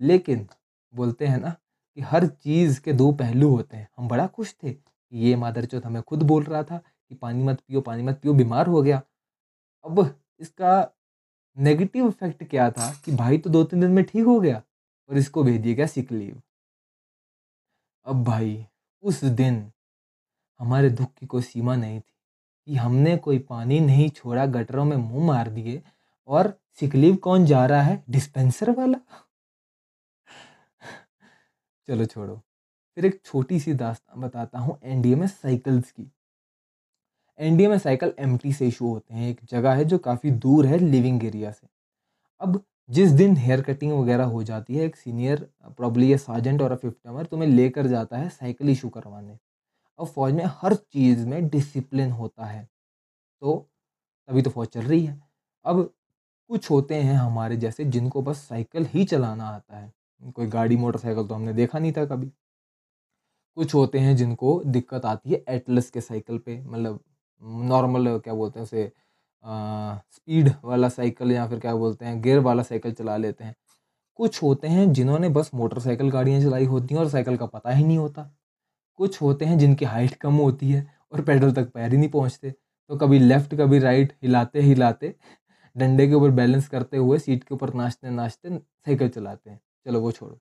लेकिन 0.00 0.46
बोलते 0.94 1.26
हैं 1.26 1.38
ना 1.40 1.50
कि 1.96 2.00
हर 2.02 2.26
चीज़ 2.26 2.80
के 2.80 2.92
दो 2.92 3.10
पहलू 3.12 3.48
होते 3.50 3.76
हैं। 3.76 3.88
हम 3.98 4.08
बड़ा 4.08 4.26
खुश 4.26 4.54
थे 4.62 4.72
कि 4.72 5.18
ये 5.18 5.36
मादर 5.36 5.64
चौथ 5.64 5.86
हमें 5.86 6.02
खुद 6.02 6.22
बोल 6.22 6.44
रहा 6.44 6.62
था 6.62 6.78
कि 6.78 7.14
पानी 7.14 7.42
मत 7.44 7.60
पियो, 7.60 7.80
पानी 7.80 8.02
मत 8.02 8.20
पियो, 8.22 8.34
बीमार 8.34 8.66
हो 8.66 8.82
गया। 8.82 9.02
अब 9.84 10.14
इसका 10.40 10.90
नेगेटिव 11.56 12.08
इफ़ेक्ट 12.08 12.44
क्या 12.44 12.70
था 12.70 12.92
कि 13.04 13.12
भाई 13.12 13.38
तो 13.38 13.50
दो 13.50 13.64
तीन 13.64 13.80
दिन 13.80 13.90
में 13.90 14.04
ठीक 14.04 14.24
हो 14.24 14.38
गया 14.40 14.62
और 15.10 15.18
इसको 15.18 15.42
भेज 15.44 15.60
दिया 15.60 15.74
गया 15.74 15.86
सिक 15.86 16.12
लीव 16.12 16.40
अब 18.06 18.22
भाई, 18.24 18.66
उस 19.02 19.24
दिन 19.24 19.70
हमारे 20.60 20.90
दुख 20.90 21.12
की 21.14 21.26
कोई 21.26 21.42
सीमा 21.42 21.76
नहीं 21.76 22.00
थी 22.00 22.12
कि 22.66 22.76
हमने 22.76 23.16
कोई 23.16 23.38
पानी 23.38 23.80
नहीं 23.80 24.08
छोड़ा, 24.10 24.46
गटरों 24.46 24.84
में 24.84 24.96
मुँह 24.96 25.26
मार 25.26 25.48
दिए 25.50 25.82
और 26.28 26.52
सिकलीव 26.80 27.16
कौन 27.16 27.46
जा 27.46 27.64
रहा 27.66 27.82
है? 27.82 28.02
डिस्पेंसर 28.10 28.70
वाला? 28.70 28.98
चलो 31.88 32.04
छोड़ो। 32.04 32.34
फिर 32.96 33.04
एक 33.06 33.20
छोटी 33.24 33.58
सी 33.60 33.74
दास्तान 33.74 34.20
बताता 34.20 34.58
हूँ 34.58 34.78
एनडीए 34.84 35.14
में 35.16 35.26
साइकिल्स 35.26 35.90
की। 35.92 36.10
एनडीए 37.38 37.68
में 37.68 37.78
साइकिल 37.78 38.12
एमटी 38.18 38.52
से 38.52 38.66
इशू 38.68 38.88
होते 38.88 39.14
हैं, 39.14 39.28
एक 39.30 39.40
जगह 39.44 39.72
है 39.72 39.84
जो 39.84 39.98
काफ़ी 39.98 40.30
दूर 40.30 40.66
है 40.66 40.78
लिविंग 40.78 41.24
एरिया 41.24 41.50
से। 41.50 41.66
अब 42.40 42.62
जिस 42.90 43.10
दिन 43.10 43.36
हेयर 43.36 43.60
कटिंग 43.62 43.92
वगैरह 43.92 44.24
हो 44.26 44.42
जाती 44.42 44.76
है, 44.76 44.84
एक 44.84 44.96
सीनियर 44.96 45.46
प्रॉब्ली 45.68 46.16
सार्जेंट 46.18 46.62
और 46.62 46.74
फिफ्थ 46.76 46.96
नंबर 47.06 47.26
तुम्हें 47.26 47.48
लेकर 47.48 47.86
जाता 47.86 48.18
है 48.18 48.28
साइकिल 48.30 48.68
इशू 48.70 48.88
करवाने। 48.88 49.38
अब 49.98 50.06
फौज 50.06 50.32
में 50.34 50.44
हर 50.54 50.74
चीज़ 50.74 51.26
में 51.26 51.48
डिसिप्लिन 51.48 52.10
होता 52.12 52.46
है 52.46 52.62
तो 53.42 53.56
तभी 54.28 54.42
तो 54.42 54.50
फौज 54.50 54.68
चल 54.68 54.82
रही 54.82 55.04
है। 55.06 55.20
अब 55.64 55.90
कुछ 56.50 56.70
होते 56.70 56.94
हैं 56.96 57.14
हमारे 57.14 57.56
जैसे 57.56 57.84
जिनको 57.86 58.22
बस 58.22 58.38
साइकिल 58.48 58.86
ही 58.86 59.04
चलाना 59.04 59.44
आता 59.46 59.76
है। 59.76 59.92
कोई 60.34 60.46
गाड़ी, 60.48 60.76
मोटरसाइकिल 60.76 61.26
तो 61.26 61.34
हमने 61.34 61.52
देखा 61.54 61.78
नहीं 61.78 61.92
था 61.92 62.04
कभी। 62.06 62.30
कुछ 63.56 63.74
होते 63.74 63.98
हैं 63.98 64.14
जिनको 64.16 64.62
दिक्कत 64.66 65.04
आती 65.06 65.30
है 65.30 65.44
एटलस 65.48 65.90
के 65.90 66.00
साइकिल 66.00 66.38
पे 66.38 66.60
मतलब 66.62 67.00
नॉर्मल 67.68 68.18
क्या 68.18 68.34
बोलते 68.34 68.58
हैं 68.58 68.64
उसे 68.64 68.90
स्पीड 69.44 70.50
वाला 70.64 70.88
साइकिल 70.88 71.32
या 71.32 71.46
फिर 71.48 71.58
क्या 71.58 71.74
बोलते 71.76 72.04
हैं, 72.04 72.20
गियर 72.22 72.38
वाला 72.40 72.62
साइकिल 72.62 72.92
चला 72.92 73.16
लेते 73.16 73.44
हैं। 73.44 73.54
कुछ 74.18 74.42
होते 74.42 74.68
हैं 74.68 74.92
जिन्होंने 74.92 75.28
बस 75.30 75.50
मोटरसाइकिल 75.54 76.10
गाड़ियाँ 76.10 76.40
चलाई 76.40 76.64
होती 76.66 76.94
हैं 76.94 77.00
और 77.00 77.08
साइकिल 77.08 77.36
का 77.36 77.46
पता 77.46 77.70
ही 77.70 77.84
नहीं 77.84 77.98
होता। 77.98 78.30
कुछ 78.98 79.20
होते 79.22 79.44
हैं 79.44 79.58
जिनकी 79.58 79.84
हाइट 79.84 80.14
कम 80.16 80.34
होती 80.36 80.70
है 80.70 80.86
और 81.12 81.22
पेडल 81.22 81.52
तक 81.52 81.70
पैर 81.72 81.90
ही 81.92 81.98
नहीं 81.98 82.08
पहुँचते। 82.10 82.50
तो 82.50 82.96
कभी 82.96 83.18
लेफ़्ट, 83.18 83.54
कभी 83.54 83.78
राइट 83.78 84.12
हिलाते 84.22 84.60
हिलाते 84.62 85.14
डंडे 85.76 86.06
के 86.08 86.14
ऊपर 86.14 86.30
बैलेंस 86.32 86.68
करते 86.68 86.96
हुए 86.96 87.18
सीट 87.18 87.44
के 87.44 87.54
ऊपर 87.54 87.74
नाचते 87.74 88.10
नाचते 88.10 88.58
साइकिल 88.58 89.08
चलाते 89.08 89.50
हैं। 89.50 89.60
चलो 89.86 90.00
वो 90.00 90.12
छोड़ो। 90.12 90.38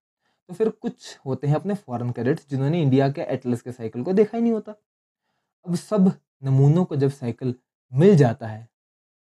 तो 0.50 0.53
फिर 0.53 0.70
कुछ 0.72 1.17
होते 1.25 1.48
हैं 1.48 1.56
अपने 1.56 1.74
फॉरेन 1.75 2.12
कैडेट्स 2.12 2.48
जिन्होंने 2.50 2.82
इंडिया 2.82 3.10
के 3.12 3.22
एटलस 3.34 3.62
के 3.62 3.72
साइकिल 3.72 4.03
को 4.03 4.13
देखा 4.13 4.38
ही 4.38 4.44
नहीं 4.44 4.53
होता। 4.53 4.75
अब 5.65 5.75
सब 5.75 6.12
नमूनों 6.44 6.86
को 6.86 6.96
जब 6.96 7.10
साइकिल 7.12 7.56
मिल 7.94 8.15
जाता 8.17 8.48
है 8.48 8.67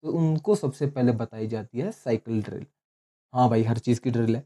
तो 0.05 0.13
उनको 0.13 0.55
सबसे 0.55 0.87
पहले 0.87 1.13
बताई 1.13 1.47
जाती 1.47 1.79
है 1.79 1.91
साइकिल 1.93 2.43
ड्रिल 2.43 2.67
हाँ 3.35 3.49
भाई, 3.51 3.63
हर 3.63 3.79
चीज़ 3.79 4.01
की 4.01 4.11
ड्रिल 4.11 4.37
है। 4.37 4.43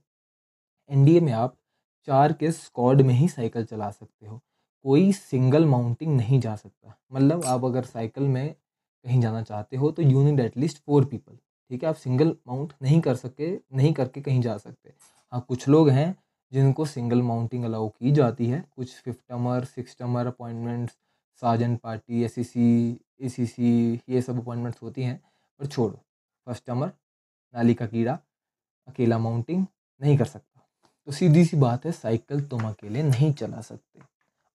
एनडीए 0.91 1.21
में 1.21 1.33
आप 1.33 1.57
चार 2.09 2.33
के 2.33 2.51
स्क्वाड 2.53 3.01
में 3.03 3.15
ही 3.15 3.29
साइकिल 3.29 3.65
चला 3.65 3.91
सकते 3.91 4.27
हो। 4.27 4.41
कोई 4.85 5.13
सिंगल 5.13 5.67
माउंटिंग 5.67 6.17
नहीं 6.17 6.41
जा 6.41 6.55
सकता। 6.57 6.97
मतलब 7.13 7.45
आप 7.45 7.65
अगर 7.65 7.85
साइकिल 7.85 8.25
में 8.25 8.55
कहीं 8.55 9.21
जाना 9.21 9.43
चाहते 9.43 9.77
हो 9.77 9.91
तो 9.91 10.03
you 10.03 10.23
need 10.25 10.41
at least 10.41 10.79
four 10.79 11.05
people 11.05 11.37
ठीक 11.71 11.83
है? 11.83 11.89
आप 11.89 11.95
सिंगल 11.95 12.37
माउंट 12.49 12.73
नहीं 12.83 13.01
कर 13.01 13.15
सके, 13.17 13.55
नहीं 13.55 13.93
करके 13.93 14.21
कहीं 14.21 14.41
जा 14.41 14.57
सकते। 14.59 14.93
हाँ 15.33 15.41
कुछ 15.49 15.67
लोग 15.69 15.89
हैं 15.91 16.15
जिनको 16.53 16.85
सिंगल 16.87 17.23
माउंटिंग 17.23 17.65
अलाउ 17.65 17.89
की 17.89 18.11
जाती 18.13 18.47
है। 18.47 18.63
कुछ 18.77 18.95
fifth 18.95 19.19
termer 19.29 19.65
six 19.65 19.97
termer 19.99 20.27
appointments 20.27 20.95
Sajan 21.43 21.77
party 21.77 22.23
S 22.25 22.35
C 22.35 23.47
C 23.47 24.01
ये 24.09 24.23
सब 24.23 24.41
अपॉइंटमेंट्स 24.41 24.83
होती 24.83 25.03
हैं। 25.03 25.17
पर 25.61 25.67
छोड़ो 25.67 25.99
फ़र्स्ट 26.47 26.65
टमर 26.67 26.87
नाली 27.55 27.75
का 27.75 27.87
कीड़ा, 27.87 28.19
अकेला 28.89 29.19
माउंटिंग 29.19 29.65
नहीं 30.01 30.17
कर 30.19 30.25
सकता। 30.25 30.61
तो 31.07 31.13
सीधी 31.13 31.45
सी 31.45 31.57
बात 31.57 31.87
है 31.87 31.93
साइकिल 31.93 32.45
तुम 32.49 32.69
अकेले 32.69 33.03
नहीं 33.03 33.33
चला 33.33 33.61
सकते। 33.61 34.01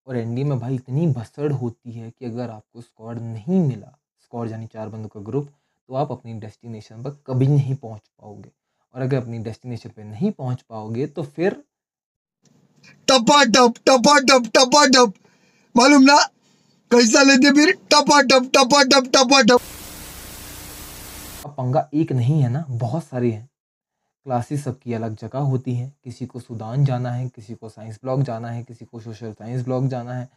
और 0.07 0.17
एनडी 0.17 0.43
में 0.43 0.57
भाई 0.59 0.75
इतनी 0.75 1.07
भसड़ 1.13 1.51
होती 1.53 1.91
है 1.91 2.11
कि 2.11 2.25
अगर 2.25 2.49
आपको 2.49 2.81
स्क्वाड 2.81 3.21
नहीं 3.21 3.61
मिला 3.61 3.97
स्क्वाड 4.23 4.51
यानी 4.51 4.67
चार 4.67 4.89
बंदों 4.89 5.09
का 5.09 5.19
ग्रुप 5.21 5.49
तो 5.89 5.95
आप 5.95 6.11
अपनी 6.11 6.39
डेस्टिनेशन 6.39 7.03
पर 7.03 7.17
कभी 7.27 7.47
नहीं 7.47 7.75
पहुँच 7.75 8.07
पाओगे। 8.19 8.51
और 8.97 9.03
अगर 9.03 9.17
अपनी 9.17 9.37
डेस्टिनेशन 9.39 9.89
पे 9.89 10.03
नहीं 10.03 10.31
पहुँच 10.31 10.61
पाओगे 10.61 11.05
तो 11.07 11.23
फिर 11.23 11.55
टपा 13.07 13.43
टप 13.45 13.73
टपा 13.87 14.17
टप 14.19 14.49
टपा 14.55 14.85
टप 14.85 15.13
मालूम 15.75 16.01
ना? 16.01 16.15
कैसा 16.91 17.21
लेते 17.23 17.51
फिर? 17.51 17.71
टपा 17.91 18.21
टप 18.21 18.49
टपा 18.55 18.81
टप 18.83 19.09
टपा 19.13 19.41
टप 19.41 19.59
अब 21.45 21.53
पंगा 21.57 21.89
एक 21.93 22.11
नहीं 22.11 22.41
है 22.41 22.49
ना 22.49 22.63
बहुत 22.69 23.03
सारे 23.03 23.31
हैं। 23.31 23.45
क्लासेस 24.25 24.63
सबकी 24.63 24.93
अलग 24.93 25.15
जगह 25.15 25.39
होती 25.39 25.73
हैं। 25.75 25.93
किसी 26.03 26.25
को 26.25 26.39
सुदान 26.39 26.85
जाना 26.85 27.11
है 27.11 27.27
किसी 27.29 27.55
को 27.55 27.69
साइंस 27.69 27.99
ब्लॉक 28.03 28.21
जाना 28.21 28.49
है 28.49 28.63
किसी 28.63 28.85
को 28.85 28.99
सोशल 28.99 29.33
साइंस 29.33 29.63
ब्लॉक 29.65 29.83
जाना 29.85 30.13
है। 30.13 30.27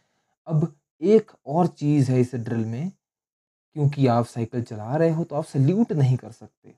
अब 0.47 0.73
एक 1.01 1.31
और 1.47 1.67
चीज़ 1.67 2.11
है 2.11 2.19
इस 2.21 2.35
ड्रिल 2.35 2.65
में 2.65 2.91
क्योंकि 3.75 4.07
आप 4.07 4.25
साइकिल 4.25 4.63
चला 4.63 4.95
रहे 4.95 5.09
हो 5.09 5.23
तो 5.23 5.35
आप 5.35 5.45
सल्यूट 5.45 5.91
नहीं 5.93 6.17
कर 6.17 6.31
सकते। 6.31 6.75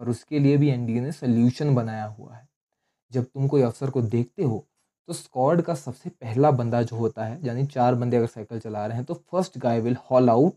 और 0.00 0.10
उसके 0.10 0.38
लिए 0.38 0.56
भी 0.56 0.68
एनडीए 0.70 1.00
ने 1.00 1.12
सोल्यूशन 1.12 1.74
बनाया 1.74 2.04
हुआ 2.06 2.34
है। 2.34 2.46
जब 3.12 3.24
तुम 3.24 3.48
कोई 3.48 3.62
अफसर 3.62 3.90
को 3.90 4.02
देखते 4.04 4.44
हो 4.44 4.64
तो 5.08 5.12
स्क्वाड 5.12 5.60
का 5.62 5.74
सबसे 5.74 6.10
पहला 6.12 6.50
बंदा 6.52 6.82
जो 6.82 6.96
होता 6.96 7.24
है, 7.24 7.38
यानी 7.46 7.66
चार 7.66 7.94
बंदे 7.94 8.16
अगर 8.16 8.26
साइकिल 8.26 8.60
चला 8.60 8.86
रहे 8.86 8.96
हैं 8.96 9.04
तो 9.04 9.14
first 9.14 9.58
guy 9.58 9.80
will 9.80 9.96
haul 10.10 10.30
out 10.30 10.54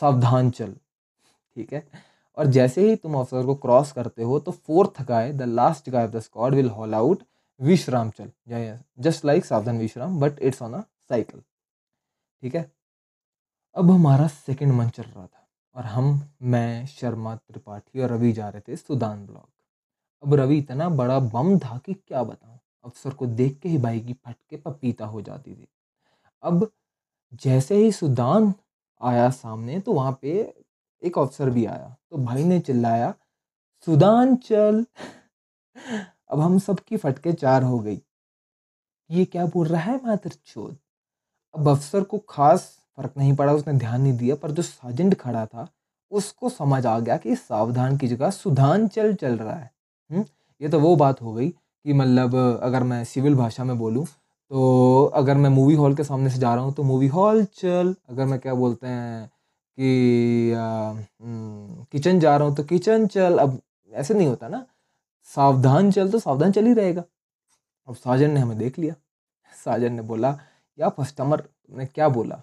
सावधान 0.00 0.50
चल, 0.50 0.72
ठीक 1.56 1.72
है? 1.72 1.86
और 2.36 2.46
जैसे 2.46 2.88
ही 2.88 2.96
तुम 2.96 3.14
अफसर 3.14 3.44
को 3.46 3.54
क्रॉस 3.56 3.92
करते 3.92 4.22
हो 4.22 4.38
तो 4.40 4.52
fourth 4.52 5.02
guy 5.08 5.32
the 5.32 5.42
last 5.42 5.90
guy 5.90 6.04
of 6.04 6.12
the 6.12 6.20
squad 6.20 6.54
will 6.54 6.70
haul 6.70 6.94
out 6.94 7.22
विश्राम 7.60 8.10
चल 8.10 8.30
जस्ट 9.00 9.24
लाइक 9.24 9.44
सावधान 9.44 9.78
विश्राम 9.78 10.18
but 10.20 10.38
it's 10.40 10.62
on 10.62 10.74
a 10.74 10.80
cycle 11.08 11.40
ठीक 12.42 12.54
है? 12.54 12.70
अब 13.76 13.90
हमारा 13.90 14.26
सेकेंड 14.28 14.72
मंथ 14.72 14.90
चल 14.90 15.02
रहा 15.02 15.26
था। 15.26 15.43
और 15.74 15.84
हम, 15.84 16.30
मैं, 16.42 16.86
शर्मा, 16.86 17.36
त्रिपाठी 17.36 18.00
और 18.00 18.10
रवि 18.10 18.32
जा 18.32 18.48
रहे 18.48 18.62
थे 18.68 18.76
सुदान 18.76 19.26
ब्लॉक। 19.26 19.48
अब 20.22 20.34
रवि 20.34 20.58
इतना 20.58 20.88
बड़ा 20.88 21.18
बम 21.18 21.58
था 21.58 21.78
कि 21.78 21.94
क्या 21.94 22.22
बताऊँ? 22.22 22.60
अफसर 22.84 23.10
को 23.10 23.26
देख 23.26 23.58
के 23.58 23.68
ही 23.68 23.78
भाई 23.78 24.00
की 24.00 24.12
फट 24.12 24.36
के 24.50 24.56
पपीता 24.56 25.06
हो 25.06 25.22
जाती 25.22 25.54
थी। 25.54 25.68
अब 26.42 26.70
जैसे 27.34 27.76
ही 27.76 27.92
सुदान 27.92 28.54
आया 29.02 29.30
सामने 29.30 29.80
तो 29.80 29.92
वहाँ 29.92 30.18
पे 30.22 30.54
एक 31.02 31.18
अफसर 31.18 31.50
भी 31.50 31.66
आया। 31.66 31.96
तो 32.10 32.16
भाई 32.16 32.44
ने 32.44 32.60
चिल्लाया, 32.60 33.14
सुदान, 33.80 34.36
चल। 34.36 34.86
अब 36.28 36.40
हम 36.40 36.58
सबकी 36.58 36.96
फटके 36.96 37.32
चार 37.32 37.62
हो 37.62 37.78
गई। 37.78 38.02
ये 39.10 39.24
क्या 39.24 39.46
बोल 39.46 39.66
रहा 39.66 39.80
है 39.80 40.16
चोद 40.26 40.78
अब 41.54 41.68
अफसर 41.68 42.04
को 42.04 42.18
खास 42.18 42.83
फ़र्क 42.98 43.12
नहीं 43.18 43.34
पड़ा, 43.36 43.52
उसने 43.52 43.72
ध्यान 43.74 44.00
नहीं 44.00 44.16
दिया, 44.16 44.34
पर 44.36 44.50
जो 44.50 44.62
साजेंट 44.62 45.14
खड़ा 45.14 45.44
था, 45.46 45.68
उसको 46.12 46.48
समझ 46.48 46.84
आ 46.86 46.98
गया 46.98 47.16
कि 47.16 47.36
सावधान 47.36 47.96
की 47.98 48.08
जगह 48.08 48.30
सुधान 48.30 48.86
चल 48.88 49.14
चल 49.14 49.36
रहा 49.36 49.54
है 49.54 49.70
हुँ? 50.10 50.18
हम्म? 50.18 50.26
ये 50.60 50.68
तो 50.68 50.80
वो 50.80 50.94
बात 50.96 51.22
हो 51.22 51.32
गई 51.32 51.48
कि 51.48 51.92
मतलब 51.92 52.34
अगर 52.62 52.82
मैं 52.82 53.04
सिविल 53.04 53.34
भाषा 53.34 53.64
में 53.64 53.78
बोलूँ 53.78 54.04
तो 54.50 55.04
अगर 55.14 55.36
मैं 55.36 55.50
मूवी 55.50 55.74
हॉल 55.74 55.94
के 55.96 56.04
सामने 56.04 56.30
से 56.30 56.38
जा 56.38 56.54
रहा 56.54 56.64
हूँ 56.64 56.72
तो 56.74 56.82
मूवी 56.82 57.06
हॉल 57.06 57.44
चल 57.44 57.94
अगर 58.10 58.24
मैं 58.24 58.38
क्या 58.40 58.54
बोलते 58.54 58.86
हैं 58.86 59.26
कि 59.78 60.52
किचन 61.92 62.20
जा 62.20 62.36
रहा 62.36 62.48
हूँ 62.48 62.56
तो 62.56 62.64
किचन 62.64 63.06
चल 63.06 63.38
अब 63.38 63.60
ऐसे 63.92 64.14
नहीं 64.14 64.28
होता 64.28 64.48
ना, 64.48 64.64
सावधान 65.28 65.90
चल 65.90 66.10
तो 66.10 66.18
सावधान 66.18 66.52
चल 66.52 66.66
ही 66.66 66.72
रहेगा 66.74 67.04
अब 67.88 67.94
साजन 67.94 68.30
ने 68.30 68.40
हमें 68.40 68.58
देख 68.58 68.78
लिया 68.78 68.94
साजन 69.64 69.92
ने 69.92 70.02
बोला 70.02 70.38
या 70.78 70.88
कस्टमर 71.00 71.44
ने 71.70 71.86
क्या 71.86 72.08
बोला 72.08 72.42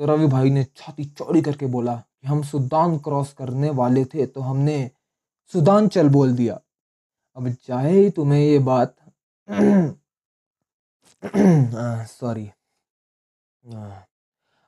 तो 0.00 0.06
रवि 0.06 0.26
भाई 0.26 0.50
ने 0.50 0.64
छाती 0.76 1.04
चौड़ी 1.04 1.42
करके 1.42 1.66
बोला 1.66 1.94
कि 1.96 2.28
हम 2.28 2.42
सुदान 2.42 2.98
क्रॉस 2.98 3.32
करने 3.32 3.70
वाले 3.70 4.04
थे 4.04 4.26
तो 4.26 4.40
हमने 4.40 4.78
सुदान 5.52 5.88
चल 5.88 6.08
बोल 6.08 6.34
दिया। 6.36 6.60
अब 7.36 7.52
चाहे 7.66 8.08
तुम्हें 8.10 8.40
ये 8.40 8.58
बात। 8.58 8.94
सॉरी 12.08 12.50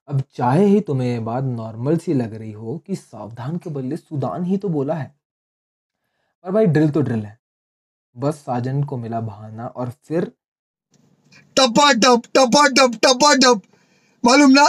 अब 0.08 0.20
चाहे 0.34 0.64
ही 0.66 0.80
तुम्हें 0.80 1.08
ये 1.08 1.18
बात 1.20 1.44
नॉर्मल 1.44 1.96
सी 1.98 2.14
लग 2.14 2.34
रही 2.34 2.52
हो 2.52 2.76
कि 2.86 2.96
सावधान 2.96 3.56
के 3.58 3.70
बदले 3.70 3.96
सुदान 3.96 4.44
ही 4.44 4.56
तो 4.56 4.68
बोला 4.68 4.94
है। 4.94 5.14
पर 6.44 6.50
भाई 6.50 6.66
ड्रिल 6.66 6.90
तो 6.90 7.00
ड्रिल 7.00 7.24
है। 7.26 7.38
बस 8.16 8.34
साजन 8.36 8.82
को 8.84 8.96
मिला 8.96 9.20
बहाना 9.20 9.66
और 9.66 9.90
फिर 10.04 10.32
टपा 11.56 11.92
टप 11.94 12.22
टपा 12.34 12.66
टप 12.68 12.98
टपा 13.04 13.34
टप 13.34 13.62
मालूम 14.24 14.50
ना? 14.50 14.66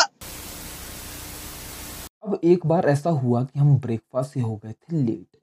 अब 2.23 2.39
एक 2.43 2.65
बार 2.65 2.87
ऐसा 2.89 3.09
हुआ 3.09 3.43
कि 3.43 3.59
हम 3.59 3.77
ब्रेकफास्ट 3.79 4.33
से 4.33 4.39
हो 4.39 4.55
गए 4.57 4.73
थे 4.73 4.95
लेट 4.95 5.37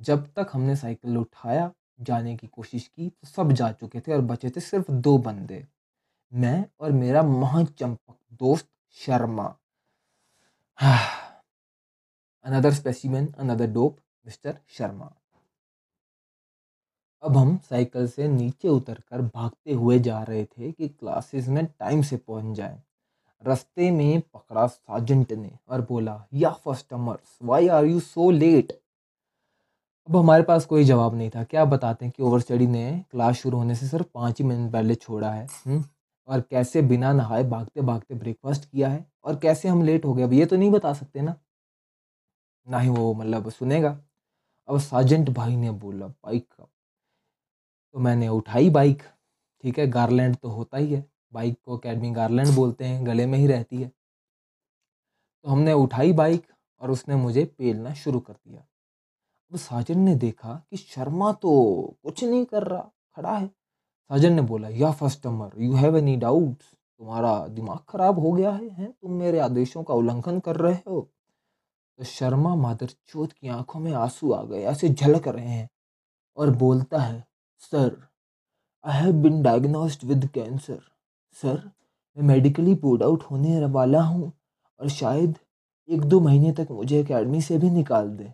जब 0.00 0.26
तक 0.32 0.50
हमने 0.52 0.76
साइकिल 0.76 1.18
उठाया, 1.18 1.70
जाने 2.00 2.36
की 2.36 2.46
कोशिश 2.46 2.86
की 2.88 3.08
तो 3.08 3.28
सब 3.28 3.52
जा 3.52 3.70
चुके 3.72 4.00
थे 4.00 4.12
और 4.12 4.20
बचे 4.20 4.50
थे 4.50 4.60
सिर्फ़ 4.60 4.90
दो 4.92 5.16
बंदे। 5.18 5.66
मैं 6.32 6.64
और 6.80 6.92
मेरा 6.92 7.22
महाचंपक 7.22 8.16
दोस्त 8.32 8.68
Sharma. 8.96 9.44
Another 12.44 12.72
specimen 12.72 13.32
another 13.38 13.66
dope 13.66 13.98
mister 14.26 14.58
Sharma. 14.68 15.12
अब 17.22 17.36
हम 17.36 17.56
साइकिल 17.58 18.08
से 18.08 18.28
नीचे 18.28 18.68
उतरकर 18.68 19.22
भागते 19.34 19.72
हुए 19.72 19.98
जा 19.98 20.22
रहे 20.22 20.44
थे 20.44 20.72
कि 20.72 20.88
क्लासेस 20.88 21.48
में 21.48 21.64
टाइम 21.66 22.02
से 22.02 22.16
पहुँच 22.16 22.56
जाए। 22.56 22.82
रास्ते 23.42 23.90
में 23.90 24.20
पकड़ा 24.34 24.66
साजंट 24.66 25.32
ने 25.32 25.50
और 25.68 25.80
बोला 25.80 26.24
yeah 26.34 26.50
customers 26.68 27.38
why 27.42 27.68
are 27.68 27.84
you 27.84 28.00
so 28.00 28.30
late 28.30 28.72
अब 30.08 30.16
हमारे 30.16 30.42
पास 30.42 30.64
कोई 30.66 30.84
जवाब 30.84 31.14
नहीं 31.14 31.30
था। 31.30 31.42
क्या 31.44 31.64
बताते 31.64 32.04
हैं 32.04 32.12
कि 32.16 32.22
ओवर 32.22 32.40
स्टडी 32.40 32.66
ने 32.66 32.82
क्लास 33.10 33.36
शुरू 33.36 33.58
होने 33.58 33.74
से 33.74 33.86
सिर्फ़ 33.88 34.06
पाँच 34.14 34.38
ही 34.40 34.44
मिनट 34.44 34.72
पहले 34.72 34.94
छोड़ा 34.94 35.30
है 35.32 35.46
हुँ? 35.66 35.84
और 36.28 36.40
कैसे 36.40 36.82
बिना 36.82 37.12
नहाए 37.12 37.44
भागते 37.44 37.80
भागते 37.80 38.14
ब्रेकफास्ट 38.14 38.64
किया 38.70 38.88
है? 38.88 39.04
और 39.24 39.36
कैसे 39.36 39.68
हम 39.68 39.82
लेट 39.84 40.04
हो 40.04 40.14
गए? 40.14 40.22
अब 40.22 40.32
ये 40.32 40.46
तो 40.46 40.56
नहीं 40.56 40.70
बता 40.70 40.92
सकते 40.92 41.20
ना। 41.22 41.34
ना 42.66 42.78
ही 42.78 42.88
वो 42.88 43.12
मतलब 43.14 43.50
सुनेगा। 43.50 43.98
अब 44.68 44.78
साजेंट 44.80 45.30
भाई 45.30 45.56
ने 45.56 45.70
बोला 45.70 46.06
बाइक 46.06 46.46
का 46.52 46.68
तो 47.94 47.98
मैंने 47.98 48.28
उठाई 48.28 48.70
बाइक 48.70 49.02
ठीक 49.64 49.78
है? 49.78 49.86
गारलैंड 49.86 50.36
तो 50.36 50.48
होता 50.48 50.78
ही 50.78 50.92
है। 50.94 51.04
बाइक 51.32 51.58
को 51.64 51.76
अकेडमी 51.76 52.10
गार्लैंड 52.10 52.54
बोलते 52.54 52.84
हैं, 52.84 53.06
गले 53.06 53.26
में 53.26 53.38
ही 53.38 53.46
रहती 53.46 53.82
है। 53.82 53.88
तो 55.42 55.50
हमने 55.50 55.72
उठाई 55.72 56.12
बाइक 56.12 56.46
और 56.80 56.90
उसने 56.90 57.16
मुझे 57.16 57.44
पेलना 57.44 57.94
शुरू 57.94 58.20
कर 58.20 58.32
दिया। 58.32 58.60
अब 59.52 59.58
साजन 59.58 59.98
ने 59.98 60.14
देखा 60.14 60.62
कि 60.70 60.76
शर्मा 60.76 61.32
तो 61.32 61.50
कुछ 62.02 62.24
नहीं 62.24 62.44
कर 62.44 62.62
रहा, 62.62 62.90
खड़ा 63.16 63.36
है। 63.36 63.46
साजन 63.46 64.32
ने 64.32 64.42
बोला, 64.42 64.68
yeah 64.68 64.92
customer 64.92 65.50
you 65.58 65.74
have 65.74 65.96
any 65.96 66.16
doubts 66.16 66.74
तुम्हारा 66.98 67.46
दिमाग 67.46 67.78
खराब 67.88 68.18
हो 68.18 68.32
गया 68.32 68.50
है, 68.50 68.68
हैं? 68.68 68.92
तुम 68.92 69.12
मेरे 69.12 69.38
आदेशों 69.38 69.82
का 69.82 69.94
उल्लंघन 69.94 70.40
कर 70.40 70.56
रहे 70.56 70.74
हो? 70.74 71.10
तो 71.98 72.04
शर्मा 72.04 72.54
मादर 72.54 72.86
चोत 72.86 73.32
की 73.32 73.48
आँखों 73.48 73.80
में 73.80 73.92
आँसू 73.92 74.32
आ 74.32 74.42
गए, 74.42 74.62
ऐसे 74.62 74.88
झलक 74.88 75.28
रहे 75.28 75.48
हैं 75.48 75.70
और 76.36 76.50
बोलता 76.50 76.98
है, 76.98 77.24
sir 77.58 78.08
I 78.84 79.02
have 79.02 79.12
been 79.12 79.42
diagnosed 79.42 80.04
with 80.04 80.26
cancer 80.34 80.80
sir 81.36 81.60
मैं 82.16 82.24
मेडिकली 82.26 82.74
बोर्ड 82.74 83.02
आउट 83.02 83.22
होने 83.22 83.64
वाला 83.66 84.00
हूँ 84.02 84.32
और 84.80 84.88
शायद 84.88 85.34
एक 85.88 86.00
दो 86.00 86.20
महीने 86.20 86.52
तक 86.52 86.70
मुझे 86.70 86.98
एकेडमी 87.00 87.40
से 87.42 87.58
भी 87.58 87.70
निकाल 87.70 88.08
दे। 88.08 88.32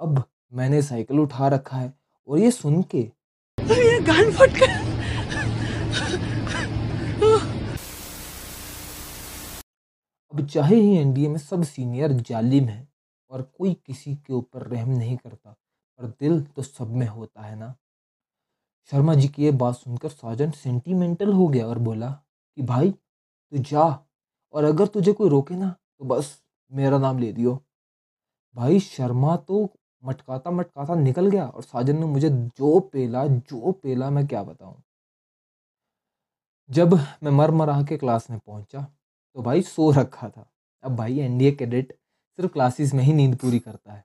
अब 0.00 0.22
मैंने 0.52 0.80
साइकिल 0.82 1.20
उठा 1.20 1.48
रखा 1.48 1.76
है 1.76 1.92
और 2.28 2.38
ये 2.38 2.50
सुन 2.50 2.82
के 2.94 2.98
ये 2.98 4.00
गान 4.00 4.32
फट 4.32 4.62
अब 10.32 10.46
चाहे 10.46 10.76
ही 10.76 10.96
एनडीए 10.96 11.28
में 11.28 11.38
सब 11.38 11.62
सीनियर 11.64 12.12
जालिम 12.28 12.64
है 12.64 12.86
और 13.30 13.42
कोई 13.58 13.74
किसी 13.86 14.14
के 14.16 14.32
ऊपर 14.32 14.66
रहम 14.66 14.90
नहीं 14.90 15.16
करता 15.16 15.50
पर 15.50 16.06
दिल 16.20 16.40
तो 16.56 16.62
सब 16.62 16.90
में 16.90 17.06
होता 17.06 17.42
है 17.42 17.58
ना। 17.58 17.74
शर्मा 18.90 19.14
जी 19.14 19.28
की 19.28 19.44
ये 19.44 19.50
बात 19.52 19.74
सुनकर 19.74 20.08
साजन 20.08 20.50
सेंटिमेंटल 20.50 21.32
हो 21.32 21.46
गया 21.48 21.66
और 21.66 21.78
बोला 21.78 22.10
कि 22.10 22.62
भाई, 22.62 22.90
तू 22.90 23.58
जा 23.60 23.84
और 24.54 24.64
अगर 24.64 24.86
तुझे 24.86 25.12
कोई 25.12 25.28
रोके 25.28 25.54
ना 25.54 25.68
तो 25.98 26.04
बस 26.04 26.36
मेरा 26.72 26.98
नाम 26.98 27.18
ले 27.18 27.32
दियो। 27.32 27.58
भाई, 28.56 28.80
शर्मा 28.80 29.36
तो 29.38 29.68
मटकाता 30.02 30.50
मटकाता 30.50 30.94
निकल 30.94 31.26
गया 31.30 31.46
और 31.46 31.62
साजन 31.62 31.98
ने 31.98 32.06
मुझे 32.06 32.30
जो 32.30 32.78
पेला 32.92 33.26
जो 33.26 33.72
पेला 33.72 34.10
मैं 34.10 34.26
क्या 34.26 34.42
बताऊँ। 34.42 34.82
जब 36.70 36.94
मैं 37.22 37.30
मर 37.30 37.50
मरा 37.50 37.80
के 37.82 37.96
क्लास 37.96 38.30
में 38.30 38.38
पहुँचा 38.38 38.80
तो 39.36 39.42
भाई 39.42 39.62
सो 39.62 39.90
रखा 39.90 40.28
था। 40.28 40.46
अब 40.84 40.96
भाई 40.96 41.18
एनडीए 41.20 41.50
कैडेट 41.52 41.92
सिर्फ़ 42.38 42.52
क्लासेस 42.52 42.94
में 42.94 43.02
ही 43.04 43.12
नींद 43.12 43.36
पूरी 43.38 43.58
करता 43.58 43.92
है। 43.92 44.04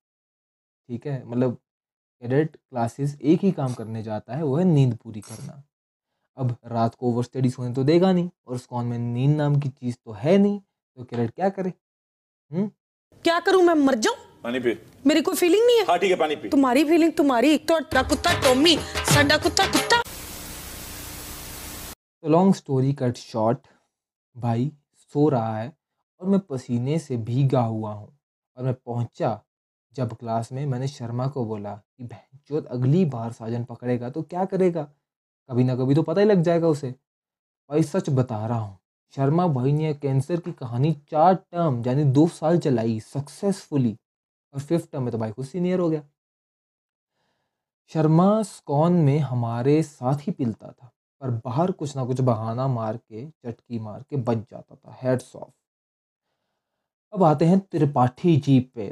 ठीक 0.89 1.07
है? 1.07 1.23
मतलब 1.25 1.57
कैडेट 2.21 2.55
क्लासेस 2.55 3.17
एक 3.21 3.39
ही 3.41 3.51
काम 3.51 3.73
करने 3.73 4.01
जाता 4.03 4.35
है 4.35 4.43
वो 4.43 4.55
है 4.57 4.63
नींद 4.65 4.95
पूरी 4.95 5.21
करना। 5.21 5.63
अब 6.37 6.55
रात 6.65 6.95
को 6.95 7.11
ओवर 7.11 7.23
स्टडी 7.23 7.49
सोने 7.49 7.73
तो 7.73 7.83
देगा 7.83 8.11
नहीं 8.11 8.29
और 8.47 8.57
स्कॉन 8.57 8.85
में 8.85 8.97
नींद 8.97 9.35
नाम 9.37 9.59
की 9.59 9.69
चीज़ 9.69 9.95
तो 10.05 10.11
है 10.13 10.37
नहीं 10.37 10.59
तो 10.59 11.03
कैडेट 11.03 11.31
क्या 11.31 11.49
करे? 11.49 11.73
हम्म? 12.51 12.67
क्या 13.25 13.39
करूँ 13.39 13.61
मैं? 13.63 13.73
मर 13.75 13.95
जाऊँ? 13.95 14.17
पानी 14.43 14.59
पी 14.59 14.73
मेरी 15.07 15.21
कोई 15.21 15.35
फीलिंग 15.35 15.65
नहीं 15.65 15.77
है? 15.77 15.85
हाँ 15.85 15.97
ठीक 15.99 16.11
है 16.11 16.17
पानी 16.17 16.35
पी 16.35 16.49
तुम्हारी 16.49 16.83
फीलिंग 16.85 17.13
तुम्हारी 17.13 17.53
एक 17.53 17.67
तो 17.67 17.79
तेरा 17.79 18.03
कुत्ता 18.09 18.33
टॉमी 18.41 18.77
साडा 19.13 19.37
कुत्ता 19.37 19.65
कुत्ता। 19.71 20.01
तो 22.23 22.29
लॉन्ग 22.29 22.55
स्टोरी 22.55 22.93
कट 22.93 23.17
शॉर्ट 23.17 23.67
भाई 24.35 24.71
सो 25.13 25.27
रहा 25.29 25.57
है 25.57 25.71
और 26.21 26.27
मैं 26.27 26.39
पसीने 26.39 26.99
से 26.99 27.17
भीगा 27.17 27.61
हुआ 27.61 27.93
हूँ 27.93 28.07
और 28.57 28.63
मैं 28.63 28.73
पहुँचा 28.75 29.39
जब 29.97 30.13
क्लास 30.15 30.51
में 30.51 30.65
मैंने 30.65 30.87
शर्मा 30.89 31.27
को 31.27 31.45
बोला 31.45 31.73
कि, 31.75 32.03
बहन 32.05 32.65
अगली 32.67 33.03
बार 33.07 33.31
साजन 33.33 33.63
पकड़ेगा 33.65 34.09
तो 34.09 34.21
क्या 34.23 34.45
करेगा? 34.47 34.83
कभी 35.49 35.63
ना 35.63 35.75
कभी 35.75 35.95
तो 35.95 36.03
पता 36.03 36.21
ही 36.21 36.27
लग 36.27 36.41
जाएगा 36.43 36.67
उसे। 36.69 36.91
भाई 37.69 37.83
सच 37.85 38.09
बता 38.11 38.45
रहा 38.47 38.59
हूँ, 38.59 38.77
शर्मा 39.13 39.47
भाई 39.49 39.71
ने 39.73 39.93
कैंसर 39.95 40.39
की 40.39 40.51
कहानी 40.53 40.93
चार 41.11 41.35
टर्म, 41.35 41.83
यानी 41.87 42.03
दो 42.05 42.27
साल 42.29 42.59
चलाई 42.59 42.99
सक्सेसफुली 43.01 43.95
और 44.53 44.61
फिफ्थ 44.61 44.91
टर्म 44.91 45.03
में 45.03 45.11
तो 45.11 45.17
भाई 45.17 45.31
खुद 45.31 45.45
सीनियर 45.45 45.79
हो 45.79 45.89
गया। 45.89 46.03
शर्मा 47.91 48.41
स्कॉन 48.43 48.93
में 48.95 49.17
हमारे 49.19 49.81
साथ 49.83 50.27
ही 50.27 50.31
पिलता 50.33 50.67
था, 50.67 50.91
पर 51.21 51.29
बाहर 51.45 51.71
कुछ 51.73 51.95
ना 51.97 52.05
कुछ 52.05 52.21
बहाना 52.21 52.67
मार 52.69 52.97
के, 52.97 53.25
चटकी 53.27 53.79
मार 53.79 54.03
के 54.03 54.17
बच 54.17 54.37
जाता 54.51 54.75
था 54.75 54.97
हेड्स 55.01 55.35
ऑफ़ 55.35 55.51
अब 57.13 57.23
आते 57.23 57.45
हैं 57.45 57.59
त्रिपाठी 57.61 58.35
जी 58.37 58.59
पे। 58.75 58.87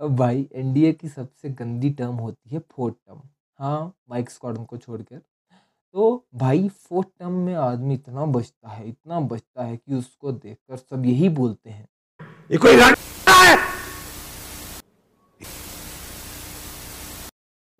अब 0.00 0.14
भाई 0.16 0.48
एनडीए 0.54 0.92
की 0.92 1.08
सबसे 1.08 1.48
गंदी 1.50 1.90
टर्म 1.90 2.14
होती 2.16 2.50
है 2.50 2.58
फोर्थ 2.70 2.94
टर्म 2.96 3.20
हाँ 3.58 3.94
माइक 4.10 4.30
स्क्वाडन 4.30 4.64
को 4.64 4.76
छोड़कर। 4.76 5.18
तो 5.18 6.24
भाई 6.34 6.68
फोर्थ 6.68 7.08
टर्म 7.18 7.32
में 7.44 7.54
आदमी 7.54 7.94
इतना 7.94 8.24
बचता 8.26 8.68
है 8.68 8.88
इतना 8.88 9.20
बचता 9.22 9.64
है 9.64 9.76
कि 9.76 9.94
उसको 9.94 10.32
देखकर 10.32 10.76
सब 10.76 11.06
यही 11.06 11.28
बोलते 11.28 11.70
हैं। 11.70 11.86
ये 12.50 12.58
कोई 12.58 12.72
है? 12.72 12.94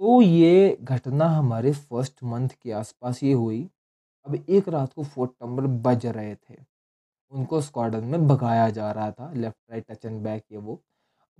तो 0.00 0.20
ये 0.22 0.78
घटना 0.82 1.28
हमारे 1.28 1.72
फ़र्स्ट 1.72 2.22
मंथ 2.24 2.48
के 2.62 2.72
आसपास 2.72 3.22
ये 3.22 3.32
हुई। 3.32 3.62
अब 4.26 4.34
एक 4.36 4.68
रात 4.68 4.92
को 4.92 5.04
फोर्थ 5.04 5.32
नंबर 5.42 5.66
बज 5.82 6.06
रहे 6.06 6.34
थे। 6.34 6.56
उनको 7.32 7.60
स्क्वाडन 7.60 8.04
में 8.04 8.26
भगाया 8.28 8.68
जा 8.70 8.90
रहा 8.92 9.10
था 9.12 9.32
left 9.32 9.70
right 9.70 9.84
touch 9.90 10.04
and 10.06 10.22
back 10.22 10.44
ये 10.52 10.58
वो। 10.58 10.80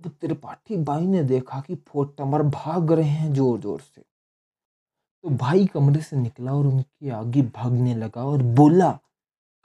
अब 0.01 0.11
त्रिपाठी 0.21 0.77
भाई 0.77 1.05
ने 1.07 1.23
देखा 1.23 1.59
कि 1.61 1.75
नंबर 2.19 2.41
भाग 2.43 2.91
रहे 2.91 3.09
हैं 3.09 3.33
ज़ोर 3.33 3.59
ज़ोर 3.59 3.79
से। 3.81 4.01
तो 4.01 5.29
भाई 5.37 5.65
कमरे 5.65 6.01
से 6.01 6.17
निकला 6.17 6.53
और 6.53 6.65
उनके 6.67 7.09
आगे 7.11 7.41
भागने 7.55 7.95
लगा 7.95 8.23
और 8.23 8.41
बोला 8.55 8.91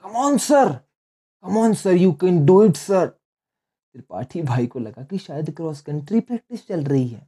come on 0.03 0.37
sir 0.39 0.71
come on 1.43 1.73
sir 1.73 1.95
you 1.95 2.11
can 2.21 2.45
do 2.45 2.63
it 2.63 2.77
sir 2.77 3.07
Tripathi 3.07 4.41
भाई 4.41 4.67
को 4.67 4.79
लगा 4.79 5.03
कि 5.03 5.17
शायद 5.17 5.49
क्रॉस 5.55 5.81
कंट्री 5.81 6.19
प्रैक्टिस 6.21 6.67
चल 6.67 6.83
रही 6.83 7.07
है। 7.07 7.27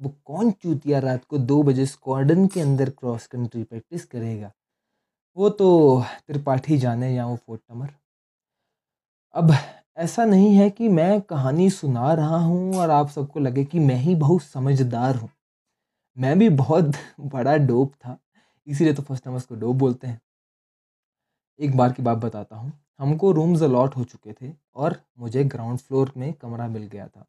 वो 0.00 0.14
कौन 0.24 0.50
चूतिया 0.52 0.98
रात 0.98 1.24
को 1.24 1.38
दो 1.40 1.62
बजे 1.62 1.86
स्क्वाडन 1.86 2.46
के 2.46 2.60
अंदर 2.60 2.90
क्रॉस 2.90 3.26
कंट्री 3.26 3.62
प्रैक्टिस 3.64 4.04
करेगा? 4.04 4.50
वो 5.36 5.48
तो 5.50 6.02
त्रिपाठी 6.26 6.78
जाने 6.78 7.14
या 7.14 7.26
वो 7.26 7.36
फोर्ट 7.36 7.60
नंबर 7.70 7.88
अब 9.34 9.52
ऐसा 9.96 10.24
नहीं 10.24 10.54
है 10.56 10.70
कि 10.70 10.88
मैं 10.88 11.20
कहानी 11.20 11.70
सुना 11.70 12.12
रहा 12.14 12.36
हूँ 12.36 12.74
और 12.76 12.90
आप 12.90 13.08
सबको 13.08 13.40
लगे 13.40 13.64
कि 13.64 13.78
मैं 13.78 13.96
ही 13.96 14.14
बहुत 14.14 14.42
समझदार 14.42 15.16
हूँ। 15.16 15.30
मैं 16.16 16.38
भी 16.38 16.48
बहुत 16.48 16.92
बड़ा 17.20 17.56
डोप 17.56 17.94
था, 17.94 18.18
इसीलिए 18.66 18.94
तो 18.94 19.02
फ़र्स्ट 19.02 19.26
नंबर्स 19.26 19.44
को 19.44 19.54
डोप 19.54 19.76
बोलते 19.76 20.06
हैं। 20.06 20.20
एक 21.60 21.76
बार 21.76 21.92
की 21.92 22.02
बात 22.02 22.18
बताता 22.18 22.56
हूँ। 22.56 22.72
हमको 22.98 23.32
रूम्स 23.32 23.62
अलॉट 23.62 23.96
हो 23.96 24.04
चुके 24.04 24.32
थे 24.32 24.52
और 24.76 24.96
मुझे 25.18 25.44
ग्राउंड 25.44 25.78
फ्लोर 25.78 26.12
में 26.16 26.32
कमरा 26.32 26.68
मिल 26.68 26.82
गया 26.82 27.08
था। 27.08 27.26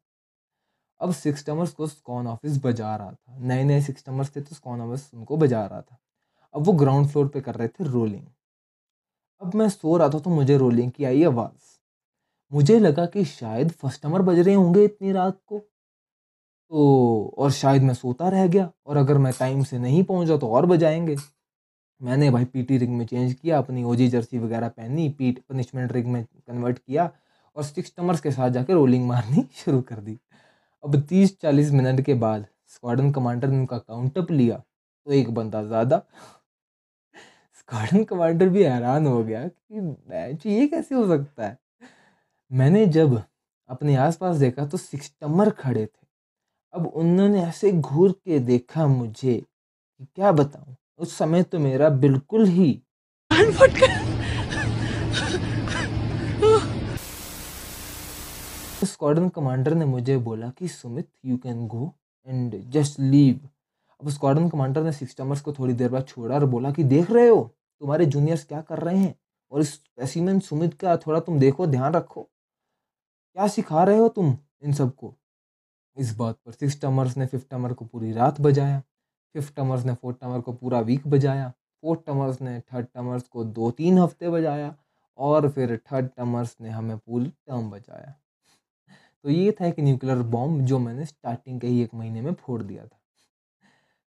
अब 1.00 1.12
सिक्स 1.12 1.46
टमर्स 1.46 1.72
को 1.72 1.86
स्कॉन 1.86 2.26
ऑफ़िस 2.26 2.58
बजा 2.64 2.96
रहा 2.96 3.12
था। 3.12 3.38
नए 3.38 3.64
नए 3.64 3.80
सिक्स 3.82 4.04
टमर्स 4.04 4.36
थे 4.36 4.40
तो 4.40 4.54
स्कॉन 4.54 4.80
ऑफ़िस 4.80 5.10
उनको 5.14 5.36
बजा 5.36 5.66
रहा 5.66 5.80
था। 5.82 5.98
अब 6.54 6.62
वो 6.62 6.72
ग्राउंड 6.72 7.08
फ्लोर 7.08 7.28
पे 7.28 7.40
कर 7.40 7.54
रहे 7.54 7.68
थे 7.68 7.84
रोलिंग। 7.84 8.26
अब 9.42 9.54
मैं 9.54 9.68
सो 9.68 9.96
रहा 9.96 10.08
था 10.08 10.18
तो 10.18 10.30
मुझे 10.30 10.56
रोलिंग 10.56 10.92
की 10.92 11.04
आई 11.04 11.24
आवाज़। 11.24 11.73
मुझे 12.54 12.78
लगा 12.78 13.06
कि 13.06 13.24
शायद 13.26 13.70
फ़र्स्ट 13.72 14.02
टमर 14.02 14.22
बज 14.22 14.38
रहे 14.40 14.54
होंगे 14.54 14.84
इतनी 14.84 15.12
रात 15.12 15.38
को। 15.46 15.64
तो 16.70 17.34
और 17.38 17.50
शायद 17.52 17.82
मैं 17.82 17.94
सोता 17.94 18.28
रह 18.28 18.46
गया, 18.46 18.70
और 18.86 18.96
अगर 18.96 19.18
मैं 19.18 19.32
टाइम 19.38 19.62
से 19.64 19.78
नहीं 19.78 20.02
पहुँचा 20.04 20.36
तो 20.36 20.48
और 20.48 20.66
बजाएँगे। 20.66 21.16
मैंने 22.00 22.30
भाई 22.30 22.44
पीटी 22.46 22.78
रिंग 22.78 22.96
में 22.98 23.04
चेंज 23.06 23.34
किया, 23.34 23.58
अपनी 23.58 23.84
ओजी 23.84 24.08
जर्सी 24.08 24.38
वगैरह 24.38 24.68
पहनी 24.70 25.08
पीट 25.10 25.40
पनिशमेंट 25.50 25.92
रिंग 25.92 26.06
में 26.08 26.24
कन्वर्ट 26.24 26.78
किया, 26.78 27.10
और 27.56 27.64
सिक्स 27.64 27.92
टमर्स 27.98 28.20
के 28.20 28.30
साथ 28.32 28.50
जाकर 28.50 28.74
रोलिंग 28.74 29.06
मारनी 29.08 29.44
शुरू 29.64 29.80
कर 29.82 30.00
दी। 30.00 30.18
अब 30.84 31.00
तीस 31.08 31.38
चालीस 31.42 31.72
मिनट 31.72 32.00
के 32.06 32.14
बाद 32.16 32.46
स्क्वाडन 32.68 33.12
कमांडर 33.12 33.48
ने 33.48 33.58
उनका 33.58 33.78
काउंटअप 33.78 34.30
लिया 34.32 34.56
तो 35.06 35.12
एक 35.12 35.30
बंदा 35.34 35.62
ज़्यादा। 35.64 36.02
स्क्वाडन 37.58 38.04
कमांडर 38.04 38.48
भी 38.48 38.62
हैरान 38.64 39.06
हो 39.06 39.22
गया 39.24 39.46
कि 39.48 39.80
मैच 39.80 40.46
ये 40.46 40.66
कैसे 40.68 40.94
हो 40.94 41.06
सकता 41.08 41.46
है? 41.46 41.58
मैंने 42.50 42.84
जब 42.86 43.22
अपने 43.70 43.94
आसपास 43.96 44.36
देखा 44.36 44.66
तो 44.66 44.76
सिक्स 44.76 45.12
टमर 45.20 45.50
खड़े 45.50 45.84
थे। 45.86 46.06
अब 46.74 46.86
उन्होंने 46.86 47.42
ऐसे 47.42 47.72
घूर 47.72 48.12
के 48.24 48.38
देखा 48.38 48.86
मुझे 48.86 49.34
कि 49.34 50.04
क्या 50.04 50.32
बताऊँ 50.32 50.76
उस 50.98 51.16
समय 51.18 51.42
तो 51.42 51.58
मेरा 51.58 51.88
बिल्कुल 51.88 52.46
ही 52.46 52.72
स्क्वाडन 58.84 59.28
कमांडर 59.28 59.74
ने 59.74 59.84
मुझे 59.84 60.16
बोला 60.18 60.50
कि 60.50 60.68
Sumit 60.68 61.08
you 61.24 61.36
can 61.36 61.66
go 61.68 61.92
and 62.26 62.54
just 62.70 63.00
leave 63.00 63.48
अब 64.00 64.10
स्क्वाडन 64.10 64.48
कमांडर 64.48 64.82
ने 64.82 64.92
सिक्सटमर्स 64.92 65.40
को 65.40 65.52
थोड़ी 65.52 65.74
देर 65.74 65.90
बाद 65.90 66.06
छोड़ा 66.08 66.34
और 66.34 66.44
बोला 66.44 66.70
कि 66.70 66.84
देख 66.84 67.10
रहे 67.10 67.28
हो 67.28 67.42
तुम्हारे 67.80 68.06
जूनियर्स 68.06 68.44
क्या 68.44 68.60
कर 68.60 68.78
रहे 68.78 68.96
हैं? 68.98 69.14
और 69.52 69.60
इस 69.60 69.72
स्पेसिमेन 69.74 70.40
सुमित 70.40 70.74
का 70.74 70.96
थोड़ा 70.96 71.20
तुम 71.20 71.38
देखो 71.38 71.66
ध्यान 71.66 71.92
रखो। 71.92 72.28
क्या 73.36 73.46
सिखा 73.48 73.82
रहे 73.84 73.98
हो 73.98 74.08
तुम 74.08 74.36
इन 74.62 74.72
सबको? 74.72 75.14
इस 75.96 76.14
बात 76.16 76.36
पर 76.46 76.52
सिक्स 76.52 76.80
टमर्स 76.80 77.16
ने 77.16 77.26
फिफ्थ 77.26 77.48
टमर 77.50 77.72
को 77.72 77.84
पूरी 77.84 78.12
रात 78.12 78.40
बजाया, 78.40 78.80
फिफ्थ 79.34 79.54
टमर्स 79.56 79.84
ने 79.84 79.94
फोर्थ 79.94 80.18
टमर 80.20 80.40
को 80.40 80.52
पूरा 80.52 80.80
वीक 80.80 81.06
बजाया, 81.06 81.48
फोर्थ 81.82 82.04
टमर्स 82.06 82.40
ने 82.42 82.58
थर्ड 82.62 82.86
टमर्स 82.94 83.22
को 83.28 83.44
दो 83.44 83.70
तीन 83.70 83.98
हफ़्ते 83.98 84.30
बजाया 84.30 84.74
और 85.18 85.48
फिर 85.48 85.76
थर्ड 85.92 86.08
टमर्स 86.16 86.56
ने 86.60 86.70
हमें 86.70 86.96
पूरी 86.98 87.26
टर्म 87.26 87.70
बजाया। 87.70 88.14
तो 89.24 89.30
ये 89.30 89.52
था 89.52 89.66
एक 89.66 89.80
न्यूक्लियर 89.80 90.22
बॉम्ब 90.34 90.64
जो 90.66 90.78
मैंने 90.78 91.04
स्टार्टिंग 91.06 91.60
के 91.60 91.66
ही 91.66 91.82
एक 91.82 91.94
महीने 91.94 92.20
में 92.20 92.32
फोड़ 92.34 92.62
दिया 92.62 92.84
था। 92.84 92.98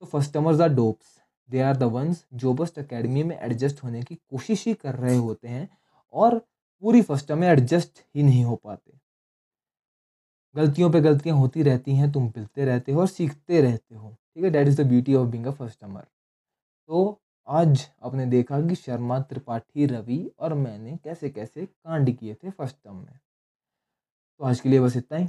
तो 0.01 0.05
first 0.05 0.33
termers 0.33 0.61
are 0.61 0.69
dopes. 0.69 1.17
They 1.49 1.61
are 1.61 1.77
the 1.77 1.83
ones 1.83 2.25
जो 2.33 2.53
बस्ट 2.53 2.79
अकेडमी 2.79 3.23
में 3.23 3.37
एडजस्ट 3.37 3.83
होने 3.83 4.01
की 4.03 4.15
कोशिश 4.15 4.65
ही 4.67 4.73
कर 4.73 4.95
रहे 4.95 5.15
होते 5.15 5.47
हैं 5.47 5.69
और 6.13 6.37
पूरी 6.83 7.01
फ़र्स्ट 7.01 7.27
टर्म 7.27 7.39
में 7.39 7.47
एडजस्ट 7.47 8.03
ही 8.15 8.23
नहीं 8.23 8.43
हो 8.43 8.55
पाते। 8.55 8.98
गलतियों 10.55 10.89
पे 10.91 11.01
गलतियाँ 11.01 11.35
होती 11.37 11.63
रहती 11.63 11.95
हैं, 11.95 12.11
तुम 12.11 12.23
मिलते 12.25 12.65
रहते 12.65 12.91
हो 12.91 12.99
और 13.01 13.07
सीखते 13.07 13.61
रहते 13.61 13.95
हो, 13.95 14.09
ठीक 14.09 14.43
है? 14.43 14.49
That 14.49 14.67
is 14.67 14.81
the 14.81 14.85
beauty 14.87 15.15
of 15.15 15.27
being 15.29 15.45
a 15.45 15.51
first 15.51 15.79
termer 15.81 16.01
तो 16.89 17.19
आज 17.47 17.85
आपने 18.03 18.25
देखा 18.25 18.59
कि 18.61 18.75
शर्मा 18.75 19.19
त्रिपाठी, 19.19 19.85
रवि 19.85 20.31
और 20.39 20.53
मैंने 20.55 20.97
कैसे 21.03 21.29
कैसे 21.29 21.65
कांड 21.65 22.15
किए 22.17 22.33
थे 22.33 22.49
फ़र्स्ट 22.49 22.75
टर्म 22.75 22.95
में। 22.95 23.19
तो 24.39 24.45
आज 24.45 24.59
के 24.59 24.69
लिए 24.69 24.79
बस 24.79 24.97
इतना 24.97 25.17
ही। 25.17 25.27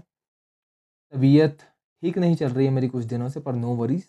तबीयत 1.13 1.59
ठीक 2.03 2.19
नहीं 2.19 2.35
चल 2.37 2.49
रही 2.49 2.67
है 2.67 2.73
मेरी 2.73 2.89
कुछ 2.89 3.05
दिनों 3.05 3.29
से, 3.29 3.41
पर 3.41 3.55
नो 3.55 3.75
वरीज 3.77 4.05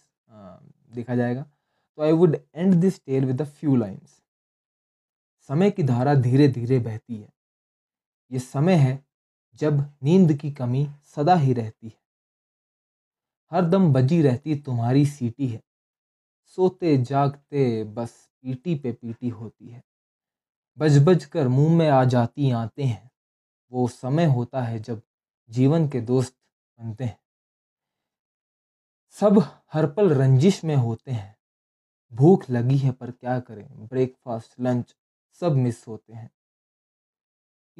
देखा 0.95 1.15
जाएगा। 1.15 1.41
तो 1.41 2.03
I 2.03 2.11
would 2.11 2.37
end 2.55 2.73
this 2.75 2.99
tale 3.05 3.25
with 3.25 3.41
the 3.41 3.45
few 3.45 3.75
lines 3.75 4.19
समय 5.49 5.71
की 5.71 5.83
धारा 5.83 6.13
धीरे 6.17 6.47
धीरे 6.49 6.79
बहती 6.79 7.15
है। 7.15 7.29
ये 8.31 8.39
समय 8.39 8.75
है 8.75 8.93
जब 9.55 9.93
नींद 10.03 10.33
की 10.33 10.51
कमी 10.51 10.89
सदा 11.15 11.35
ही 11.35 11.53
रहती 11.53 11.87
है। 11.87 12.01
हर 13.51 13.65
दम 13.65 13.93
बजी 13.93 14.21
रहती 14.21 14.55
तुम्हारी 14.55 15.05
सीटी 15.05 15.47
है। 15.47 15.61
सोते, 16.45 16.97
जागते, 16.97 17.83
बस 17.83 18.29
पीटी 18.41 18.75
पे 18.75 18.91
पीटी 18.91 19.29
होती 19.29 19.67
है। 19.67 19.83
बज 20.77 21.03
बज 21.03 21.25
कर 21.25 21.47
मुँह 21.47 21.77
में 21.77 21.89
आ 21.89 22.03
जाती 22.03 22.51
आते 22.51 22.83
हैं। 22.83 23.11
वो 23.71 23.87
समय 23.87 24.25
होता 24.25 24.61
है 24.61 24.79
जब 24.79 25.01
जीवन 25.49 25.89
के 25.89 26.01
दोस्त 26.01 26.35
बनते 26.79 27.03
हैं। 27.03 27.19
सब 29.11 29.63
हर 29.73 29.87
पल 29.87 30.09
रंजिश 30.09 30.63
में 30.63 30.75
होते 30.75 31.11
हैं। 31.11 31.37
भूख 32.13 32.49
लगी 32.49 32.77
है 32.77 32.91
पर 32.91 33.11
क्या 33.11 33.39
करें? 33.39 33.87
ब्रेकफास्ट, 33.87 34.55
लंच 34.59 34.95
सब 35.33 35.51
मिस 35.51 35.87
होते 35.87 36.13
हैं। 36.13 36.29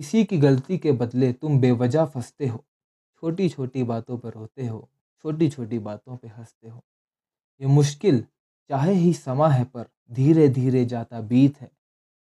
किसी 0.01 0.23
की 0.23 0.37
गलती 0.37 0.77
के 0.77 0.91
बदले 0.91 1.33
तुम 1.33 1.59
बेवजह 1.59 2.05
फंसते 2.05 2.47
हो। 2.47 2.65
छोटी 3.15 3.49
छोटी 3.49 3.83
बातों 3.83 4.17
पर 4.17 4.33
रोते 4.33 4.67
हो 4.67 4.89
छोटी 5.21 5.49
छोटी 5.49 5.79
बातों 5.79 6.17
पे 6.17 6.27
हँसते 6.27 6.69
हो। 6.69 6.83
ये 7.61 7.67
मुश्किल 7.67 8.25
चाहे 8.69 8.93
ही 8.93 9.13
समा 9.13 9.49
है 9.49 9.63
पर 9.63 9.85
धीरे 10.11 10.49
धीरे 10.49 10.85
जाता 10.85 11.21
बीत 11.21 11.61
है। 11.61 11.71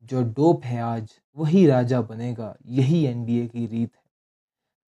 जो 0.04 0.24
डोप 0.24 0.64
है 0.64 0.82
आज, 0.82 1.20
वही 1.38 1.68
राजा 1.68 2.02
बनेगा, 2.02 2.56
यही 2.66 3.06
एनडीए 3.06 3.48
की 3.48 3.66
रीत 3.66 3.96
है। 3.96 4.04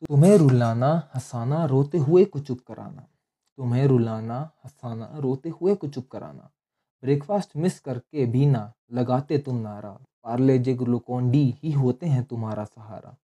तुम्हें 0.07 0.37
रुलाना, 0.37 1.09
हंसाना, 1.15 1.65
रोते 1.65 1.97
हुए 1.97 2.25
को 2.25 2.39
चुप 2.39 2.59
कराना। 2.67 3.07
तुम्हें 3.57 3.87
रुलाना, 3.87 4.51
हंसाना, 4.65 5.11
रोते 5.15 5.49
हुए 5.49 5.75
को 5.75 5.87
चुप 5.87 6.07
कराना। 6.07 6.51
ब्रेकफास्ट 7.03 7.57
मिस 7.57 7.79
करके 7.79 8.25
भी 8.25 8.45
ना, 8.45 8.73
लगाते 8.91 9.37
तुम 9.37 9.55
नारा 9.55 9.89
पार्ले 10.27 10.57
जे 10.59 10.73
ग्लूकोन 10.75 11.29
डी 11.31 11.43
ही 11.63 11.71
होते 11.73 12.05
हैं 12.05 12.23
तुम्हारा 12.25 12.63
सहारा। 12.65 13.15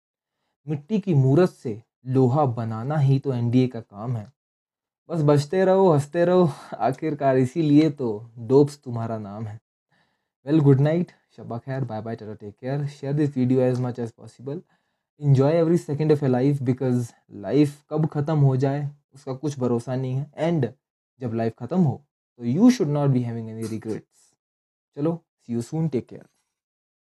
मिट्टी 0.66 0.98
की 1.00 1.14
मूरत 1.14 1.50
से 1.50 1.80
लोहा 2.06 2.44
बनाना 2.52 2.96
ही 2.98 3.18
तो 3.18 3.32
एनडीए 3.34 3.66
का 3.68 3.80
काम 3.80 4.16
है। 4.16 4.26
बस 5.08 5.22
बचते 5.22 5.64
रहो, 5.64 5.88
हँसते 5.88 6.24
रहो, 6.24 6.48
आखिरकार 6.76 7.36
इसीलिए 7.38 7.88
तो 7.90 8.30
डोप्स 8.38 8.78
तुम्हारा 8.84 9.18
नाम 9.18 9.46
है। 9.46 9.58
वेल 10.46 10.60
गुड 10.60 10.80
नाइट 10.80 11.10
शबा 11.36 11.58
खैर 11.58 11.84
bye 11.84 12.00
bye 12.02 12.16
tata 12.16 12.34
take 12.34 12.54
care 12.54 12.86
share 12.88 13.12
this 13.14 13.36
video 13.36 13.60
as 13.62 13.80
much 13.80 13.98
as 13.98 14.10
possible 14.12 14.60
enjoy 15.20 15.52
every 15.54 15.78
second 15.78 16.12
of 16.12 16.24
a 16.24 16.28
life 16.28 16.62
because 16.62 17.12
life 17.32 17.82
कब 17.90 18.06
ख़त्म 18.08 18.38
हो 18.38 18.56
जाए, 18.56 18.88
उसका 19.14 19.34
कुछ 19.34 19.58
भरोसा 19.58 19.96
नहीं 19.96 20.14
है। 20.14 20.30
एंड 20.36 20.72
जब 21.20 21.34
लाइफ 21.34 21.54
ख़त्म 21.58 21.80
हो 21.80 22.02
तो 22.40 22.44
you 22.44 22.70
should 22.70 22.88
not 22.88 23.10
be 23.10 23.22
having 23.22 23.48
any 23.50 23.66
regrets 23.68 24.30
चलो 24.96 25.20
see 25.38 25.52
you 25.52 25.62
soon 25.62 25.88
take 25.88 26.06
care 26.08 26.26